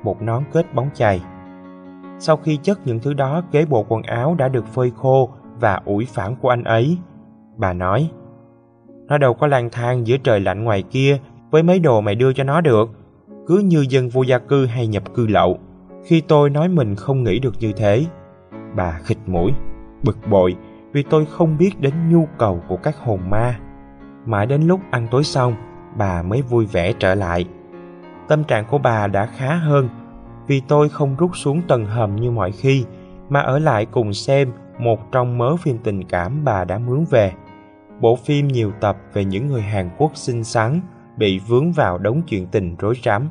[0.03, 1.21] một nón kết bóng chày.
[2.19, 5.29] Sau khi chất những thứ đó kế bộ quần áo đã được phơi khô
[5.60, 6.97] và ủi phản của anh ấy,
[7.58, 8.12] bà nói
[9.08, 11.19] Nó đâu có lang thang giữa trời lạnh ngoài kia
[11.51, 12.89] với mấy đồ mày đưa cho nó được,
[13.47, 15.60] cứ như dân vô gia cư hay nhập cư lậu.
[16.05, 18.05] Khi tôi nói mình không nghĩ được như thế,
[18.75, 19.51] bà khịt mũi,
[20.03, 20.55] bực bội
[20.91, 23.60] vì tôi không biết đến nhu cầu của các hồn ma.
[24.25, 25.55] Mãi đến lúc ăn tối xong,
[25.97, 27.45] bà mới vui vẻ trở lại.
[28.27, 29.89] Tâm trạng của bà đã khá hơn
[30.47, 32.86] vì tôi không rút xuống tầng hầm như mọi khi
[33.29, 37.32] mà ở lại cùng xem một trong mớ phim tình cảm bà đã mướn về.
[38.01, 40.82] Bộ phim nhiều tập về những người Hàn Quốc xinh xắn
[41.17, 43.29] bị vướng vào đống chuyện tình rối rắm.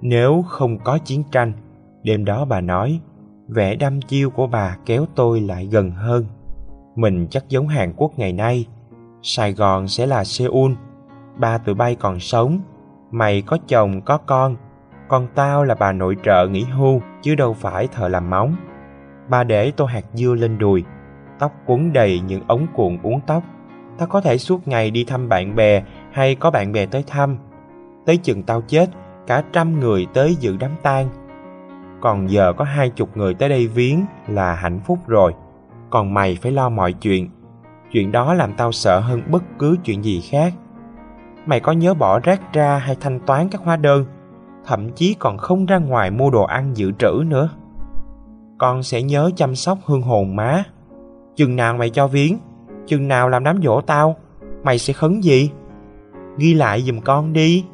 [0.00, 1.52] Nếu không có chiến tranh,
[2.02, 3.00] đêm đó bà nói,
[3.48, 6.24] vẻ đăm chiêu của bà kéo tôi lại gần hơn.
[6.96, 8.66] Mình chắc giống Hàn Quốc ngày nay,
[9.26, 10.72] Sài Gòn sẽ là Seoul,
[11.36, 12.60] ba tụi bay còn sống,
[13.10, 14.56] mày có chồng có con,
[15.08, 18.56] còn tao là bà nội trợ nghỉ hưu chứ đâu phải thợ làm móng.
[19.28, 20.84] Bà để tô hạt dưa lên đùi,
[21.38, 23.42] tóc cuốn đầy những ống cuộn uốn tóc.
[23.98, 25.82] Tao có thể suốt ngày đi thăm bạn bè
[26.12, 27.36] hay có bạn bè tới thăm.
[28.06, 28.90] Tới chừng tao chết,
[29.26, 31.08] cả trăm người tới dự đám tang.
[32.00, 35.34] Còn giờ có hai chục người tới đây viếng là hạnh phúc rồi.
[35.90, 37.30] Còn mày phải lo mọi chuyện.
[37.94, 40.54] Chuyện đó làm tao sợ hơn bất cứ chuyện gì khác.
[41.46, 44.04] Mày có nhớ bỏ rác ra hay thanh toán các hóa đơn,
[44.66, 47.48] thậm chí còn không ra ngoài mua đồ ăn dự trữ nữa.
[48.58, 50.64] Con sẽ nhớ chăm sóc hương hồn má.
[51.34, 52.38] Chừng nào mày cho viếng,
[52.86, 54.16] chừng nào làm đám dỗ tao,
[54.62, 55.50] mày sẽ khấn gì?
[56.38, 57.64] Ghi lại giùm con đi.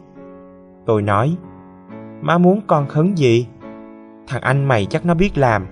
[0.86, 1.36] Tôi nói,
[2.20, 3.46] má muốn con khấn gì?
[4.26, 5.66] Thằng anh mày chắc nó biết làm.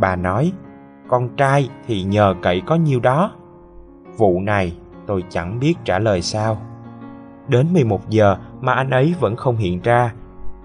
[0.00, 0.52] Bà nói,
[1.08, 3.32] con trai thì nhờ cậy có nhiêu đó.
[4.20, 4.72] Vụ này
[5.06, 6.58] tôi chẳng biết trả lời sao.
[7.48, 10.14] Đến 11 giờ mà anh ấy vẫn không hiện ra.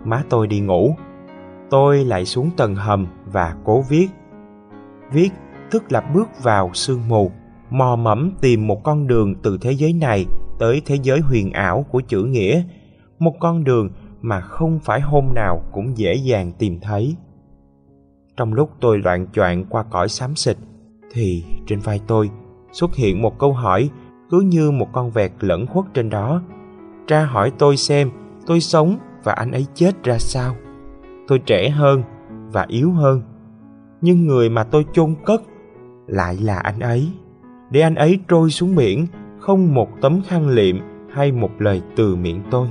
[0.03, 0.95] Má tôi đi ngủ.
[1.69, 4.07] Tôi lại xuống tầng hầm và cố viết.
[5.11, 5.29] Viết
[5.71, 7.31] tức là bước vào sương mù,
[7.69, 10.25] mò mẫm tìm một con đường từ thế giới này
[10.59, 12.63] tới thế giới huyền ảo của chữ nghĩa,
[13.19, 13.89] một con đường
[14.21, 17.15] mà không phải hôm nào cũng dễ dàng tìm thấy.
[18.37, 20.57] Trong lúc tôi loạn choạng qua cõi xám xịt,
[21.11, 22.29] thì trên vai tôi
[22.75, 23.89] xuất hiện một câu hỏi
[24.29, 26.41] cứ như một con vẹt lẫn khuất trên đó.
[27.07, 28.09] Tra hỏi tôi xem
[28.45, 30.55] tôi sống và anh ấy chết ra sao.
[31.27, 32.03] Tôi trẻ hơn
[32.51, 33.21] và yếu hơn.
[34.01, 35.41] Nhưng người mà tôi chôn cất
[36.07, 37.09] lại là anh ấy.
[37.71, 39.07] Để anh ấy trôi xuống biển,
[39.39, 40.75] không một tấm khăn liệm
[41.11, 42.67] hay một lời từ miệng tôi.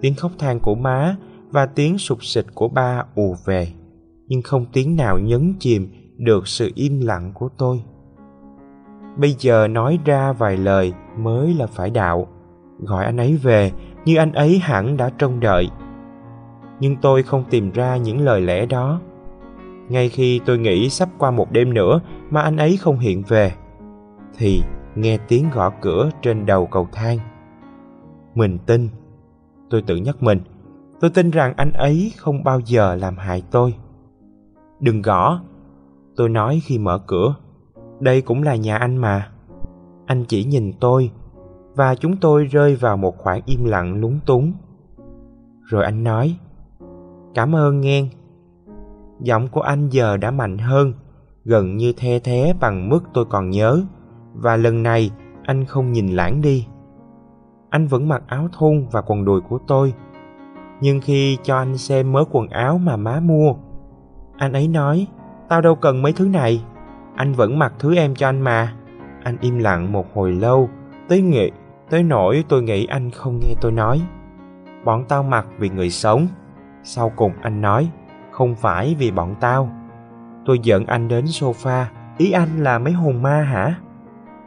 [0.00, 1.16] Tiếng khóc than của má
[1.50, 3.68] và tiếng sụp sịch của ba ù về,
[4.26, 7.82] nhưng không tiếng nào nhấn chìm được sự im lặng của tôi.
[9.16, 12.26] Bây giờ nói ra vài lời mới là phải đạo.
[12.78, 13.72] Gọi anh ấy về
[14.04, 15.68] như anh ấy hẳn đã trông đợi.
[16.80, 19.00] Nhưng tôi không tìm ra những lời lẽ đó.
[19.88, 22.00] Ngay khi tôi nghĩ sắp qua một đêm nữa
[22.30, 23.52] mà anh ấy không hiện về,
[24.38, 24.62] thì
[24.94, 27.18] nghe tiếng gõ cửa trên đầu cầu thang.
[28.34, 28.88] Mình tin,
[29.70, 30.40] tôi tự nhắc mình,
[31.00, 33.74] tôi tin rằng anh ấy không bao giờ làm hại tôi.
[34.80, 35.40] Đừng gõ,
[36.16, 37.34] tôi nói khi mở cửa.
[38.00, 39.28] Đây cũng là nhà anh mà.
[40.06, 41.10] Anh chỉ nhìn tôi,
[41.74, 44.52] và chúng tôi rơi vào một khoảng im lặng lúng túng.
[45.64, 46.36] rồi anh nói,
[47.34, 48.04] cảm ơn nghe
[49.20, 50.92] giọng của anh giờ đã mạnh hơn,
[51.44, 53.82] gần như the thé bằng mức tôi còn nhớ,
[54.34, 55.10] và lần này
[55.42, 56.66] anh không nhìn lãng đi
[57.74, 59.94] anh vẫn mặc áo thun và quần đùi của tôi,
[60.80, 63.54] nhưng khi cho anh xem mớ quần áo mà má mua,
[64.36, 65.06] anh ấy nói,
[65.48, 66.64] tao đâu cần mấy thứ này
[67.16, 68.72] anh vẫn mặc thứ em cho anh mà.
[69.22, 70.68] Anh im lặng một hồi lâu,
[71.08, 71.50] tới nghị
[71.90, 74.02] tới nỗi tôi nghĩ anh không nghe tôi nói.
[74.84, 76.26] Bọn tao mặc vì người sống.
[76.82, 77.90] Sau cùng anh nói,
[78.30, 79.70] không phải vì bọn tao.
[80.44, 81.84] Tôi dẫn anh đến sofa,
[82.18, 83.74] ý anh là mấy hồn ma hả?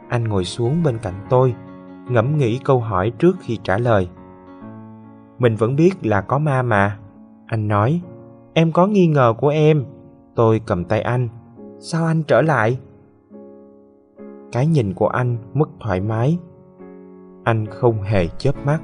[0.08, 1.54] Anh ngồi xuống bên cạnh tôi,
[2.08, 4.08] ngẫm nghĩ câu hỏi trước khi trả lời.
[5.38, 6.98] Mình vẫn biết là có ma mà.
[7.46, 8.00] Anh nói,
[8.54, 9.84] em có nghi ngờ của em.
[10.34, 11.28] Tôi cầm tay anh
[11.78, 12.78] sao anh trở lại?
[14.52, 16.38] Cái nhìn của anh mất thoải mái.
[17.44, 18.80] Anh không hề chớp mắt.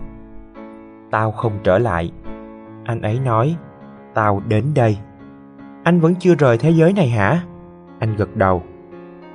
[1.10, 2.12] Tao không trở lại.
[2.84, 3.56] Anh ấy nói,
[4.14, 4.98] tao đến đây.
[5.84, 7.44] Anh vẫn chưa rời thế giới này hả?
[7.98, 8.62] Anh gật đầu.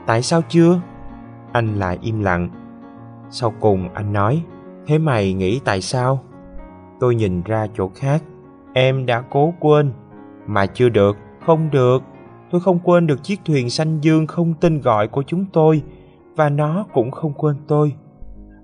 [0.05, 0.81] Tại sao chưa?
[1.51, 2.49] Anh lại im lặng.
[3.29, 4.43] Sau cùng anh nói,
[4.87, 6.19] thế mày nghĩ tại sao?
[6.99, 8.23] Tôi nhìn ra chỗ khác.
[8.73, 9.91] Em đã cố quên,
[10.47, 11.17] mà chưa được.
[11.45, 12.03] Không được
[12.51, 15.83] tôi không quên được chiếc thuyền xanh dương không tên gọi của chúng tôi,
[16.35, 17.93] và nó cũng không quên tôi.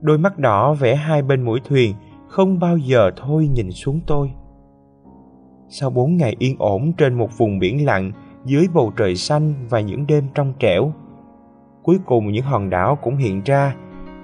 [0.01, 1.95] Đôi mắt đỏ vẽ hai bên mũi thuyền,
[2.27, 4.31] không bao giờ thôi nhìn xuống tôi.
[5.69, 8.11] Sau bốn ngày yên ổn trên một vùng biển lặng,
[8.45, 10.93] dưới bầu trời xanh và những đêm trong trẻo,
[11.83, 13.75] cuối cùng những hòn đảo cũng hiện ra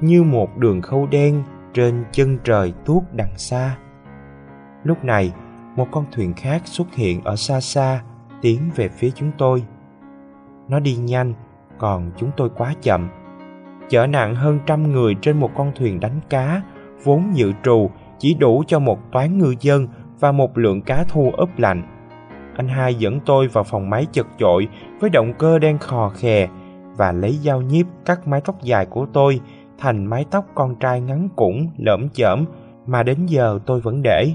[0.02, 1.44] như một đường khâu đen
[1.74, 3.78] trên chân trời tuốt đằng xa.
[4.84, 5.34] Lúc này,
[5.76, 8.04] một con thuyền khác xuất hiện ở xa xa
[8.42, 9.64] tiến về phía chúng tôi.
[10.68, 11.34] Nó đi nhanh,
[11.78, 13.10] còn chúng tôi quá chậm.
[13.90, 16.62] Chở nặng hơn trăm người trên một con thuyền đánh cá,
[17.04, 19.88] vốn dự trù, chỉ đủ cho một toán ngư dân
[20.20, 21.84] và một lượng cá thu ướp lạnh.
[22.56, 24.68] Anh hai dẫn tôi vào phòng máy chật chội
[25.00, 26.50] với động cơ đen khò khè
[26.98, 29.40] và lấy dao nhíp cắt mái tóc dài của tôi
[29.78, 32.46] thành mái tóc con trai ngắn củng lởm chởm
[32.86, 34.34] mà đến giờ tôi vẫn để.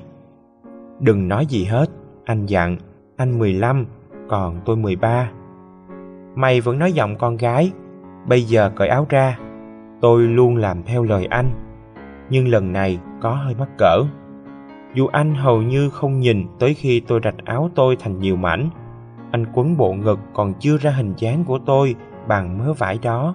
[1.01, 1.87] Đừng nói gì hết,
[2.25, 2.77] anh dặn.
[3.16, 3.87] Anh 15
[4.29, 5.31] còn tôi 13
[6.37, 7.73] mày vẫn nói giọng con gái,
[8.27, 9.39] bây giờ cởi áo ra,
[10.01, 11.51] tôi luôn làm theo lời anh.
[12.31, 14.03] Nhưng lần này có hơi mắc cỡ.
[14.95, 18.71] Dù anh hầu như không nhìn tới khi tôi rạch áo tôi thành nhiều mảnh,
[19.31, 21.95] anh quấn bộ ngực còn chưa ra hình dáng của tôi
[22.29, 23.35] bằng mớ vải đó.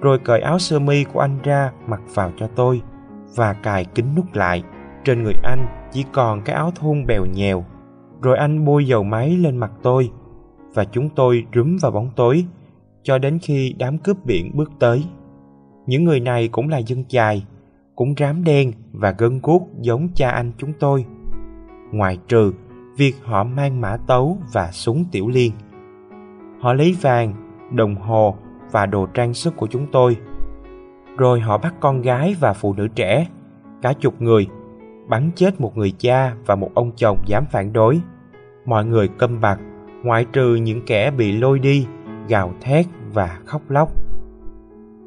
[0.00, 2.82] Rồi cởi áo sơ mi của anh ra mặc vào cho tôi
[3.36, 4.62] và cài kính nút lại.
[5.04, 7.64] Trên người anh chỉ còn cái áo thun bèo nhèo
[8.22, 10.10] rồi anh bôi dầu máy lên mặt tôi,
[10.74, 12.44] và chúng tôi rúm vào bóng tối,
[13.02, 15.04] cho đến khi đám cướp biển bước tới.
[15.86, 17.46] Những người này cũng là dân chài,
[17.96, 21.04] cũng rám đen và gân guốc giống cha anh chúng tôi.
[21.92, 22.52] Ngoại trừ
[22.96, 25.52] việc họ mang mã tấu và súng tiểu liên,
[26.60, 27.34] họ lấy vàng,
[27.72, 28.36] đồng hồ
[28.70, 30.16] và đồ trang sức của chúng tôi.
[31.16, 33.26] Rồi họ bắt con gái và phụ nữ trẻ,
[33.82, 34.46] cả chục người,
[35.08, 38.00] bắn chết một người cha và một ông chồng dám phản đối
[38.64, 39.58] mọi người câm bặt
[40.02, 41.86] ngoại trừ những kẻ bị lôi đi,
[42.28, 43.88] gào thét và khóc lóc.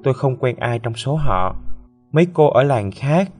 [0.03, 1.55] Tôi không quen ai trong số họ.
[2.11, 3.31] Mấy cô ở làng khác,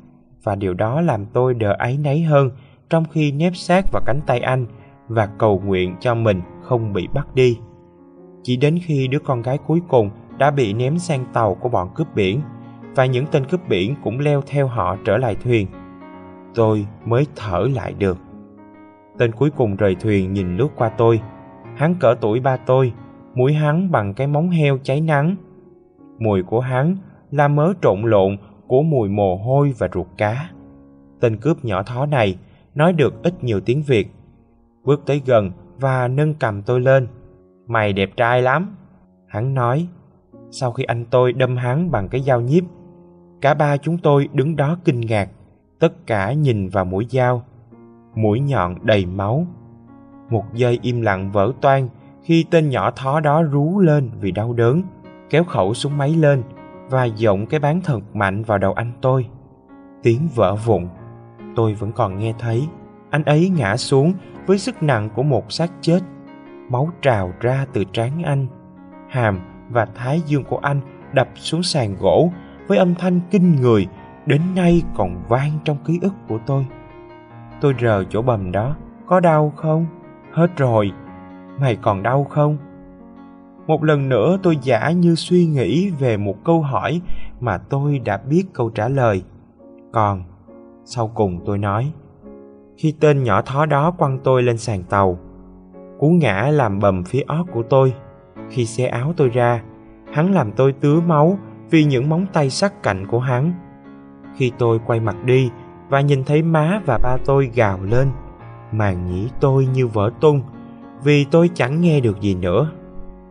[0.44, 2.50] và điều đó làm tôi đỡ áy náy hơn
[2.90, 4.66] trong khi nép sát vào cánh tay anh
[5.08, 7.58] và cầu nguyện cho mình không bị bắt đi.
[8.44, 11.90] Chỉ đến khi đứa con gái cuối cùng đã bị ném sang tàu của bọn
[11.96, 12.42] cướp biển,
[12.96, 15.68] và những tên cướp biển cũng leo theo họ trở lại thuyền,
[16.56, 18.18] tôi mới thở lại được
[19.18, 21.22] tên cuối cùng rời thuyền nhìn lướt qua tôi.
[21.76, 22.94] Hắn cỡ tuổi ba tôi,
[23.34, 25.36] mũi hắn bằng cái móng heo cháy nắng.
[26.20, 26.98] Mùi của hắn
[27.32, 30.50] là mớ trộn lộn của mùi mồ hôi và ruột cá.
[31.20, 32.38] Tên cướp nhỏ thó này
[32.76, 34.08] nói được ít nhiều tiếng việt.
[34.84, 37.08] Bước tới gần và nâng cầm tôi lên.
[37.68, 38.76] Mày đẹp trai lắm.
[39.28, 39.88] Hắn nói,
[40.52, 42.64] sau khi anh tôi đâm hắn bằng cái dao nhíp
[43.46, 45.30] cả ba chúng tôi đứng đó kinh ngạc,
[45.80, 47.44] tất cả nhìn vào mũi dao
[48.16, 49.48] mũi nhọn đầy máu.
[50.30, 51.88] Một giây im lặng vỡ toan
[52.24, 54.82] khi tên nhỏ thó đó rú lên vì đau đớn,
[55.30, 56.44] kéo khẩu súng máy lên
[56.90, 59.28] và giọng cái bán thật mạnh vào đầu anh tôi.
[60.04, 60.88] Tiếng vỡ vụn,
[61.56, 62.68] tôi vẫn còn nghe thấy.
[63.10, 64.14] Anh ấy ngã xuống
[64.46, 66.00] với sức nặng của một xác chết.
[66.70, 68.48] Máu trào ra từ trán anh.
[69.10, 70.82] Hàm và thái dương của anh
[71.14, 72.32] đập xuống sàn gỗ
[72.68, 73.88] với âm thanh kinh người
[74.26, 76.66] đến nay còn vang trong ký ức của tôi
[77.62, 78.76] tôi rờ chỗ bầm đó
[79.08, 79.86] có đau không
[80.32, 80.92] hết rồi
[81.60, 82.58] mày còn đau không
[83.68, 87.02] một lần nữa tôi giả như suy nghĩ về một câu hỏi
[87.40, 89.24] mà tôi đã biết câu trả lời
[89.92, 90.24] còn
[90.86, 91.94] sau cùng tôi nói
[92.78, 95.20] khi tên nhỏ thó đó quăng tôi lên sàn tàu.
[96.00, 97.94] Cú ngã làm bầm phía ót của tôi.
[98.50, 99.64] Khi xé áo tôi ra,
[100.14, 101.38] hắn làm tôi tứa máu
[101.70, 103.54] vì những móng tay sắc cạnh của hắn.
[104.36, 105.50] Khi tôi quay mặt đi
[105.90, 108.08] và nhìn thấy má và ba tôi gào lên,
[108.72, 110.42] màn nhĩ tôi như vỡ tung
[111.04, 112.72] vì tôi chẳng nghe được gì nữa.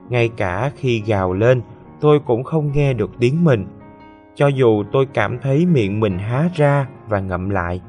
[0.09, 1.63] Ngay cả khi gào lên,
[2.01, 3.67] tôi cũng không nghe được tiếng mình.
[4.35, 7.81] Cho dù tôi cảm thấy miệng mình há ra và ngậm lại.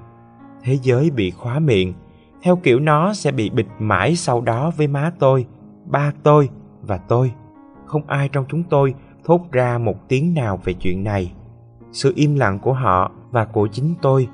[0.64, 1.94] Thế giới bị khóa miệng,
[2.42, 5.46] theo kiểu nó sẽ bị bịt mãi sau đó với má tôi,
[5.86, 6.50] ba tôi
[6.82, 7.32] và tôi.
[7.86, 8.94] Không ai trong chúng tôi
[9.26, 11.32] thốt ra một tiếng nào về chuyện này.
[11.92, 14.28] Sự im lặng của họ và của chính tôi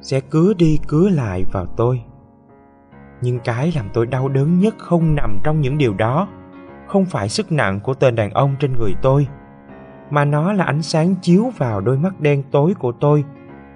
[0.00, 2.02] sẽ cứ đi cứ lại vào tôi.
[3.20, 6.28] Nhưng cái làm tôi đau đớn nhất không nằm trong những điều đó,
[6.86, 9.26] không phải sức nặng của tên đàn ông trên người tôi,
[10.10, 13.24] mà nó là ánh sáng chiếu vào đôi mắt đen tối của tôi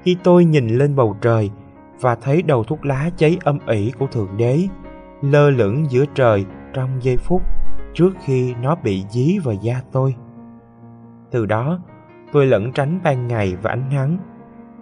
[0.02, 1.50] khi tôi nhìn lên bầu trời
[2.00, 4.68] và thấy đầu thuốc lá cháy âm ỉ của Thượng Đế
[5.20, 7.42] lơ lửng giữa trời trong giây phút
[7.94, 10.14] trước khi nó bị dí vào da tôi.
[11.30, 11.78] Từ đó,
[12.32, 14.18] tôi lẩn tránh ban ngày và ánh nắng.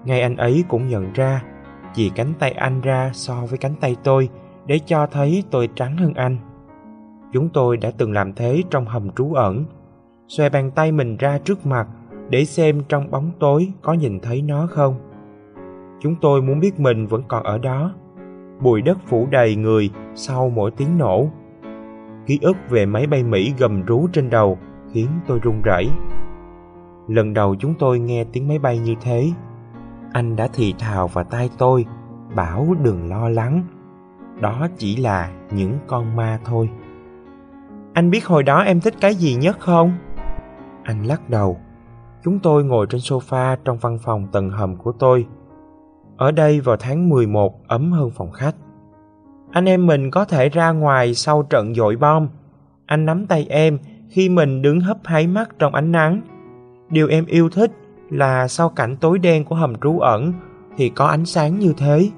[0.04, 1.42] Ngay anh ấy cũng nhận ra,
[1.94, 4.28] chỉ cánh tay anh ra so với cánh tay tôi
[4.66, 6.37] để cho thấy tôi trắng hơn anh.
[7.32, 9.64] Chúng tôi đã từng làm thế trong hầm trú ẩn,
[10.28, 11.88] xòe bàn tay mình ra trước mặt
[12.30, 14.94] để xem trong bóng tối có nhìn thấy nó không.
[16.00, 17.92] Chúng tôi muốn biết mình vẫn còn ở đó.
[18.61, 21.30] Bụi đất phủ đầy người sau mỗi tiếng nổ.
[22.26, 24.58] Ký ức về máy bay Mỹ gầm rú trên đầu
[24.92, 25.88] khiến tôi run rẩy.
[27.08, 29.30] Lần đầu chúng tôi nghe tiếng máy bay như thế,
[30.12, 31.87] anh đã thì thào vào tai tôi,
[32.35, 33.62] bảo đừng lo lắng.
[34.40, 36.71] Đó chỉ là những con ma thôi.
[37.94, 39.92] Anh biết hồi đó em thích cái gì nhất không?
[40.83, 41.61] Anh lắc đầu.
[42.25, 45.27] Chúng tôi ngồi trên sofa trong văn phòng tầng hầm của tôi.
[46.16, 48.55] Ở đây vào tháng 11 ấm hơn phòng khách.
[49.51, 52.29] Anh em mình có thể ra ngoài sau trận dội bom.
[52.87, 56.21] Anh nắm tay em khi mình đứng hấp háy mắt trong ánh nắng
[56.90, 57.73] điều em yêu thích
[58.11, 60.33] là sau cảnh tối đen của hầm trú ẩn
[60.77, 62.11] thì có ánh sáng như thế.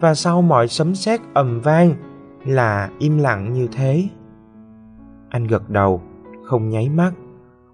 [0.00, 1.94] Và sau mọi sấm sét ầm vang
[2.44, 4.08] là im lặng như thế.
[5.28, 6.02] Anh gật đầu,
[6.44, 7.12] không nháy mắt.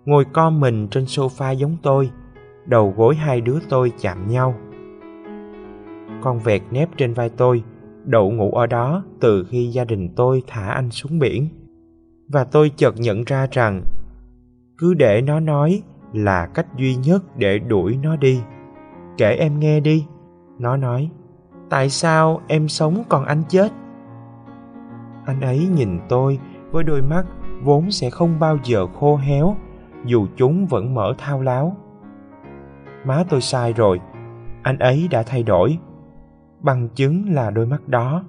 [0.05, 2.11] Ngồi co mình trên sofa giống tôi,
[2.67, 4.55] đầu gối hai đứa tôi chạm nhau.
[6.23, 7.63] Con vẹt nép trên vai tôi,
[8.05, 11.49] đậu ngủ ở đó từ khi gia đình tôi thả anh xuống biển.
[12.29, 13.83] Và tôi chợt nhận ra rằng,
[14.79, 18.41] cứ để nó nói là cách duy nhất để đuổi nó đi.
[19.17, 20.07] Kể em nghe đi.
[20.59, 21.11] Nó nói,
[21.71, 23.73] tại sao em sống còn anh chết?
[25.27, 26.39] Anh ấy nhìn tôi
[26.71, 27.25] với đôi mắt
[27.63, 29.57] vốn sẽ không bao giờ khô héo,
[30.05, 31.77] dù chúng vẫn mở thao láo.
[33.05, 34.01] Má tôi sai rồi,
[34.63, 35.79] anh ấy đã thay đổi.
[36.61, 38.25] Bằng chứng là đôi mắt đó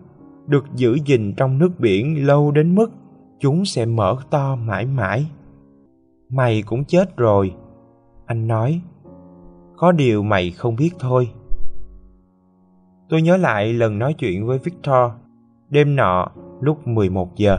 [0.48, 2.91] được giữ gìn trong nước biển lâu đến mức
[3.39, 5.26] chúng sẽ mở to mãi mãi.
[6.30, 7.56] Mày cũng chết rồi
[8.32, 8.82] anh nói,
[9.78, 11.32] có điều mày không biết thôi.
[13.10, 15.12] Tôi nhớ lại lần nói chuyện với victor
[15.70, 16.28] đêm nọ
[16.62, 17.58] lúc 11 giờ.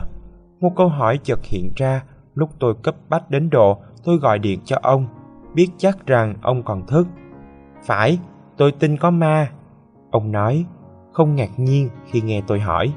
[0.59, 2.03] Một câu hỏi chợt hiện ra
[2.35, 5.05] lúc tôi cấp bách đến độ tôi gọi điện cho ông,
[5.53, 7.07] biết chắc rằng ông còn thức.
[7.83, 8.19] Phải,
[8.57, 9.51] tôi tin có ma.
[10.11, 10.65] Ông nói,
[11.11, 12.93] không ngạc nhiên khi nghe tôi hỏi.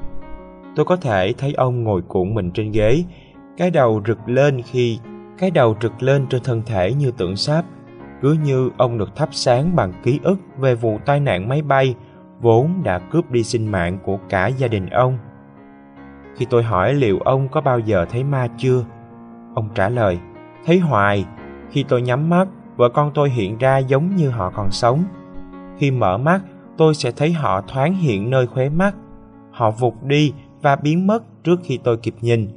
[0.76, 3.04] Tôi có thể thấy ông ngồi cuộn mình trên ghế,
[3.56, 4.98] cái đầu rực lên khi
[5.38, 7.64] cái đầu trực lên trên thân thể như tượng sáp,
[8.22, 11.94] cứ như ông được thắp sáng bằng ký ức về vụ tai nạn máy bay
[12.40, 15.18] vốn đã cướp đi sinh mạng của cả gia đình ông.
[16.36, 18.84] Khi tôi hỏi liệu ông có bao giờ thấy ma chưa,
[19.54, 20.18] ông trả lời,
[20.64, 21.24] thấy hoài.
[21.70, 25.04] Khi tôi nhắm mắt, vợ con tôi hiện ra giống như họ còn sống.
[25.78, 26.40] Khi mở mắt,
[26.76, 28.94] tôi sẽ thấy họ thoáng hiện nơi khóe mắt.
[29.50, 30.32] Họ vụt đi
[30.62, 32.48] và biến mất trước khi tôi kịp nhìn.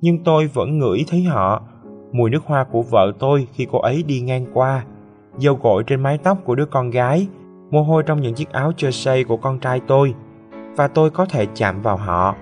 [0.00, 1.62] Nhưng tôi vẫn ngửi thấy họ
[2.16, 4.84] mùi nước hoa của vợ tôi khi cô ấy đi ngang qua,
[5.38, 7.28] dầu gội trên mái tóc của đứa con gái,
[7.70, 10.14] mồ hôi trong những chiếc áo jersey của con trai tôi,
[10.76, 12.34] và tôi có thể chạm vào họ.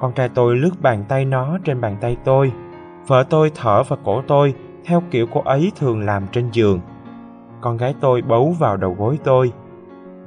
[0.00, 2.52] Con trai tôi lướt bàn tay nó trên bàn tay tôi,
[3.06, 4.54] vợ tôi thở vào cổ tôi
[4.84, 6.80] theo kiểu cô ấy thường làm trên giường.
[7.60, 9.52] Con gái tôi bấu vào đầu gối tôi,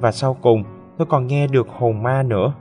[0.00, 0.64] và sau cùng
[0.98, 2.52] tôi còn nghe được hồn ma nữa.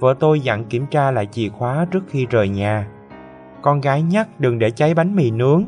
[0.00, 2.86] Vợ tôi dặn kiểm tra lại chìa khóa trước khi rời nhà
[3.62, 5.64] con gái nhắc đừng để cháy bánh mì nướng.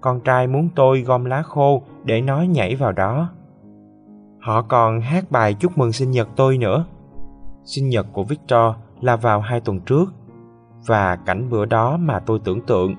[0.00, 3.30] Con trai muốn tôi gom lá khô để nó nhảy vào đó.
[4.40, 6.84] Họ còn hát bài chúc mừng sinh nhật tôi nữa.
[7.64, 10.14] Sinh nhật của Victor là vào hai tuần trước.
[10.86, 12.94] Và cảnh bữa đó mà tôi tưởng tượng.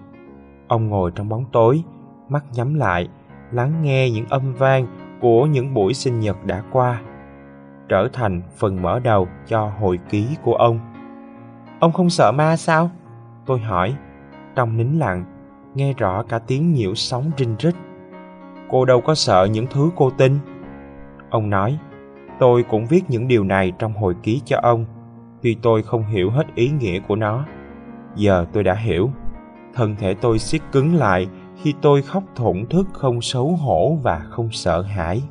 [0.67, 1.83] Ông ngồi trong bóng tối,
[2.29, 3.07] mắt nhắm lại,
[3.51, 4.87] lắng nghe những âm vang
[5.21, 7.01] của những buổi sinh nhật đã qua.
[7.89, 10.79] trở thành phần mở đầu cho hồi ký của ông.
[11.79, 12.89] Ông không sợ ma sao?
[13.45, 13.95] Tôi hỏi.
[14.59, 15.25] Trong nín lặng,
[15.75, 17.75] nghe rõ cả tiếng nhiễu sóng rinh rít.
[18.69, 20.37] Cô đâu có sợ những thứ cô tin.
[21.29, 21.79] Ông nói,
[22.39, 24.85] tôi cũng viết những điều này trong hồi ký cho ông,
[25.41, 27.45] tuy tôi không hiểu hết ý nghĩa của nó.
[28.15, 29.11] Giờ tôi đã hiểu.
[29.73, 31.27] Thân thể tôi siết cứng lại
[31.61, 35.21] khi tôi khóc thổn thức không xấu hổ và không sợ hãi.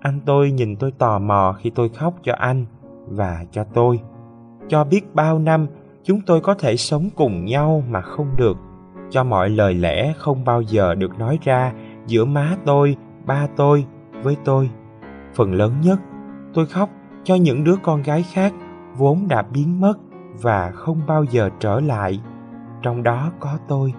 [0.00, 2.64] Anh tôi nhìn tôi tò mò khi tôi khóc cho anh
[3.06, 4.00] và cho tôi.
[4.68, 5.66] Cho biết bao năm
[6.04, 8.56] chúng tôi có thể sống cùng nhau mà không được.
[9.10, 11.72] Cho mọi lời lẽ không bao giờ được nói ra
[12.06, 12.96] giữa má tôi,
[13.26, 13.86] ba tôi
[14.22, 14.70] với tôi.
[15.34, 16.00] Phần lớn nhất,
[16.54, 16.90] tôi khóc
[17.24, 18.52] cho những đứa con gái khác
[18.96, 19.94] vốn đã biến mất
[20.42, 22.20] và không bao giờ trở lại.
[22.82, 23.94] Trong đó có tôi.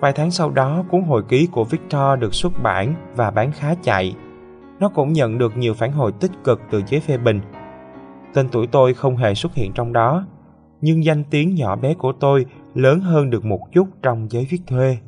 [0.00, 3.74] Vài tháng sau đó, cuốn hồi ký của Victor được xuất bản và bán khá
[3.82, 4.14] chạy.
[4.80, 7.40] Nó cũng nhận được nhiều phản hồi tích cực từ giới phê bình.
[8.34, 10.24] Tên tuổi tôi không hề xuất hiện trong đó,
[10.80, 14.60] nhưng danh tiếng nhỏ bé của tôi lớn hơn được một chút trong giới viết
[14.66, 14.98] thuê.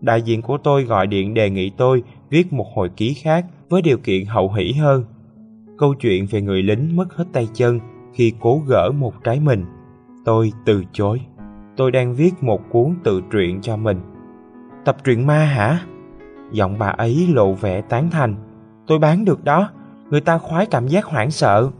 [0.00, 3.82] Đại diện của tôi gọi điện đề nghị tôi viết một hồi ký khác với
[3.82, 5.04] điều kiện hậu hỷ hơn.
[5.78, 7.80] Câu chuyện về người lính mất hết tay chân
[8.12, 9.64] khi cố gỡ một trái mình.
[10.24, 11.20] Tôi từ chối.
[11.76, 14.00] Tôi đang viết một cuốn tự truyện cho mình.
[14.84, 15.80] Tập truyện ma hả?
[16.52, 18.34] Giọng bà ấy lộ vẻ tán thành.
[18.86, 19.70] Tôi bán được đó,
[20.10, 21.70] người ta khoái cảm giác hoảng sợ.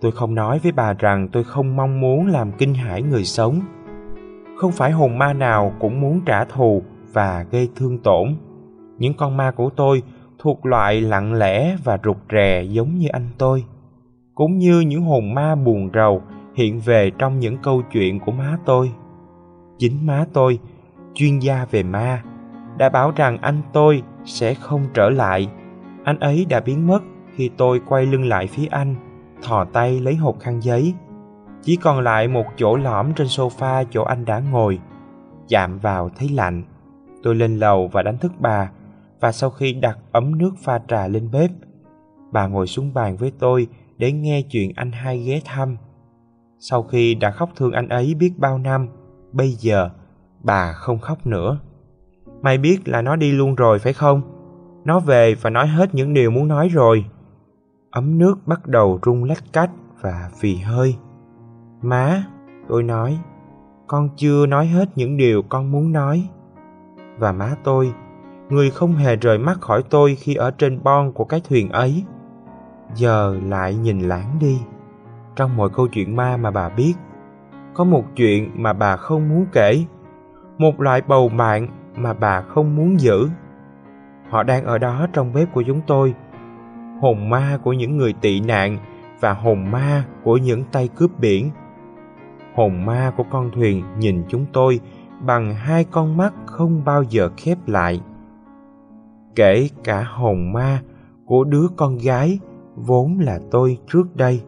[0.00, 3.60] Tôi không nói với bà rằng tôi không mong muốn làm kinh hãi người sống.
[4.56, 6.82] Không phải hồn ma nào cũng muốn trả thù
[7.12, 8.34] và gây thương tổn.
[8.98, 10.02] Những con ma của tôi
[10.38, 13.64] thuộc loại lặng lẽ và rụt rè giống như anh tôi.
[14.34, 16.22] Cũng như những hồn ma buồn rầu
[16.54, 18.92] hiện về trong những câu chuyện của má tôi.
[19.78, 20.58] Chính má tôi,
[21.14, 22.22] chuyên gia về ma,
[22.78, 25.48] đã bảo rằng anh tôi sẽ không trở lại.
[26.04, 27.02] Anh ấy đã biến mất
[27.34, 28.94] khi tôi quay lưng lại phía anh,
[29.42, 30.94] thò tay lấy hộp khăn giấy.
[31.62, 34.78] Chỉ còn lại một chỗ lõm trên sofa chỗ anh đã ngồi.
[35.48, 36.62] Chạm vào thấy lạnh.
[37.22, 38.70] Tôi lên lầu và đánh thức bà,
[39.20, 41.50] và sau khi đặt ấm nước pha trà lên bếp,
[42.32, 43.66] bà ngồi xuống bàn với tôi
[43.96, 45.76] để nghe chuyện anh hai ghé thăm.
[46.58, 48.88] Sau khi đã khóc thương anh ấy biết bao năm,
[49.32, 49.90] bây giờ
[50.42, 51.58] bà không khóc nữa.
[52.42, 54.22] Mày biết là nó đi luôn rồi phải không?
[54.84, 57.04] Nó về và nói hết những điều muốn nói rồi.
[57.90, 59.70] Ấm nước bắt đầu rung lách cách
[60.00, 60.96] và phì hơi.
[61.82, 62.24] Má,
[62.68, 63.18] tôi nói,
[63.86, 66.28] con chưa nói hết những điều con muốn nói.
[67.18, 67.92] Và má tôi,
[68.48, 72.04] người không hề rời mắt khỏi tôi khi ở trên bon của cái thuyền ấy,
[72.94, 74.60] giờ lại nhìn lãng đi.
[75.36, 76.94] Trong mọi câu chuyện ma mà bà biết,
[77.74, 79.84] có một chuyện mà bà không muốn kể,
[80.58, 83.28] một loại bầu bạn mà bà không muốn giữ.
[84.28, 86.14] Họ đang ở đó trong bếp của chúng tôi,
[87.00, 88.78] hồn ma của những người tị nạn
[89.20, 91.50] và hồn ma của những tay cướp biển.
[92.54, 94.80] Hồn ma của con thuyền nhìn chúng tôi
[95.20, 98.00] bằng hai con mắt không bao giờ khép lại.
[99.36, 100.82] Kể cả hồn ma
[101.26, 102.38] của đứa con gái
[102.74, 104.42] vốn là tôi trước đây.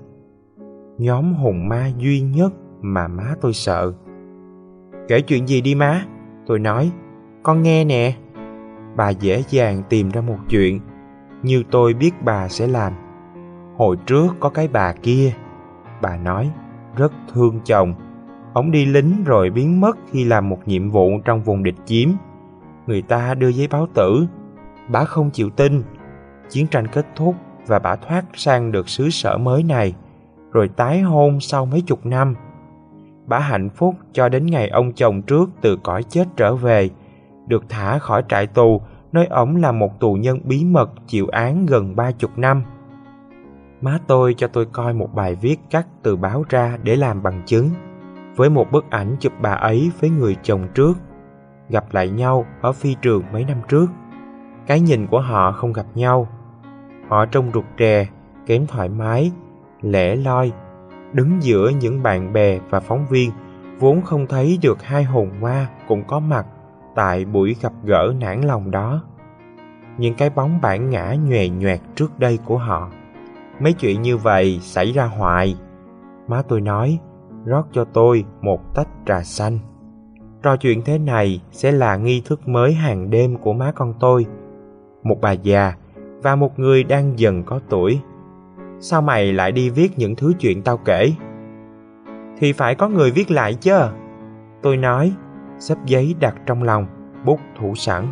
[0.99, 3.93] Nhóm hồn ma duy nhất mà má tôi sợ.
[5.09, 6.07] Kể chuyện gì đi má?
[6.47, 6.91] Tôi nói,
[7.43, 8.17] con nghe nè.
[8.97, 10.81] Bà dễ dàng tìm ra một chuyện,
[11.43, 12.93] như tôi biết bà sẽ làm.
[13.77, 15.33] Hồi trước có cái bà kia,
[16.03, 16.51] bà nói,
[16.97, 17.95] rất thương chồng.
[18.53, 22.09] Ông đi lính rồi biến mất khi làm một nhiệm vụ trong vùng địch chiếm.
[22.87, 24.27] Người ta đưa giấy báo tử.
[24.89, 25.83] Bà không chịu tin.
[26.49, 27.35] Chiến tranh kết thúc
[27.67, 29.95] và bà thoát sang được xứ sở mới này,
[30.53, 32.35] rồi tái hôn sau mấy chục năm
[33.27, 36.91] bà hạnh phúc cho đến ngày ông chồng trước từ cõi chết trở về,
[37.47, 38.81] được thả khỏi trại tù
[39.13, 42.63] nơi ổng là một tù nhân bí mật chịu án gần ba chục năm.
[43.81, 47.43] Má tôi cho tôi coi một bài viết cắt từ báo ra để làm bằng
[47.47, 47.71] chứng,
[48.37, 50.93] với một bức ảnh chụp bà ấy với người chồng trước,
[51.69, 53.87] gặp lại nhau ở phi trường mấy năm trước.
[54.67, 56.29] Cái nhìn của họ không gặp nhau.
[57.09, 58.07] Họ trông rụt rè,
[58.47, 59.33] kém thoải mái,
[59.83, 60.53] lẻ loi
[61.13, 63.31] đứng giữa những bạn bè và phóng viên
[63.79, 66.47] vốn không thấy được hai hồn ma cũng có mặt
[66.95, 69.03] tại buổi gặp gỡ nản lòng đó.
[69.99, 72.91] Những cái bóng bản ngã nhòe nhoẹt trước đây của họ.
[73.61, 75.57] Mấy chuyện như vậy xảy ra hoài.
[76.29, 76.99] Má tôi nói,
[77.45, 79.59] rót cho tôi một tách trà xanh.
[80.43, 84.27] Trò chuyện thế này sẽ là nghi thức mới hàng đêm của má con tôi.
[85.03, 85.75] Một bà già
[86.23, 88.01] và một người đang dần có tuổi
[88.85, 91.13] Sao mày lại đi viết những thứ chuyện tao kể?
[92.39, 93.79] Thì phải có người viết lại chứ.
[94.63, 95.13] Tôi nói,
[95.63, 96.87] xếp giấy đặt trong lòng,
[97.25, 98.07] bút thủ sẵn.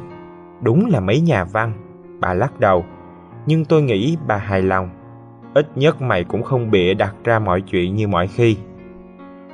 [0.62, 1.72] Đúng là mấy nhà văn.
[2.20, 2.84] Bà lắc đầu,
[3.46, 4.90] nhưng tôi nghĩ bà hài lòng.
[5.54, 8.56] ít nhất mày cũng không bịa đặt ra mọi chuyện như mọi khi.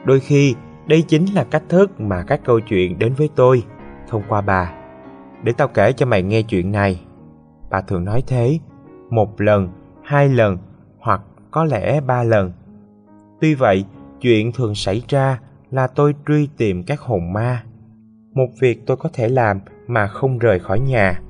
[0.04, 0.54] Đôi khi,
[0.86, 3.62] đây chính là cách thức mà các câu chuyện đến với tôi
[4.08, 4.72] thông qua bà.
[5.42, 7.00] Để tao kể cho mày nghe chuyện này.
[7.70, 8.58] Bà thường nói thế,
[9.10, 9.68] một lần,
[10.04, 10.58] hai lần
[10.98, 11.20] hoặc
[11.50, 12.52] có lẽ ba lần.
[13.40, 13.84] Tuy vậy,
[14.20, 15.40] chuyện thường xảy ra
[15.70, 17.62] là tôi truy tìm các hồn ma.
[18.36, 21.20] Một việc tôi có thể làm mà không rời khỏi nhà.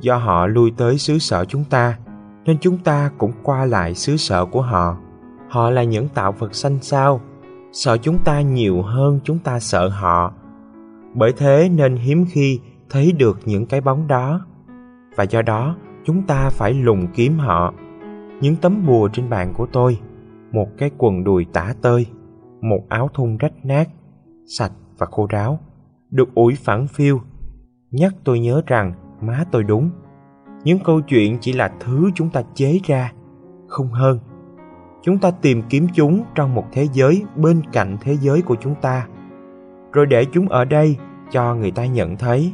[0.00, 1.98] Do họ lui tới xứ sở chúng ta,
[2.44, 4.96] nên chúng ta cũng qua lại xứ sở của họ.
[5.48, 7.20] Họ là những tạo vật xanh sao,
[7.72, 10.32] sợ chúng ta nhiều hơn chúng ta sợ họ.
[11.14, 14.46] Bởi thế nên hiếm khi thấy được những cái bóng đó.
[15.16, 17.74] Và do đó, chúng ta phải lùng kiếm họ.
[18.40, 19.98] Những tấm bùa trên bàn của tôi,
[20.52, 22.06] một cái quần đùi tả tơi,
[22.60, 23.88] một áo thun rách nát,
[24.46, 25.58] sạch và khô ráo,
[26.10, 27.20] được ủi phẳng phiêu,
[27.90, 29.90] nhắc tôi nhớ rằng má tôi đúng.
[30.64, 33.12] Những câu chuyện chỉ là thứ chúng ta chế ra,
[33.66, 34.18] không hơn.
[35.02, 38.74] Chúng ta tìm kiếm chúng trong một thế giới bên cạnh thế giới của chúng
[38.82, 39.08] ta,
[39.92, 40.96] rồi để chúng ở đây
[41.30, 42.52] cho người ta nhận thấy.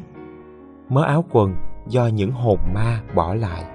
[0.89, 1.55] Mớ áo quần
[1.87, 3.74] do những hồn ma bỏ lại.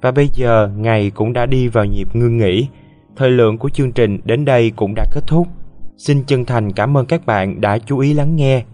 [0.00, 2.68] Và bây giờ ngày cũng đã đi vào nhịp ngưng nghỉ.
[3.16, 5.48] Thời lượng của chương trình đến đây cũng đã kết thúc.
[5.96, 8.64] Xin chân thành cảm ơn các bạn đã chú ý lắng nghe.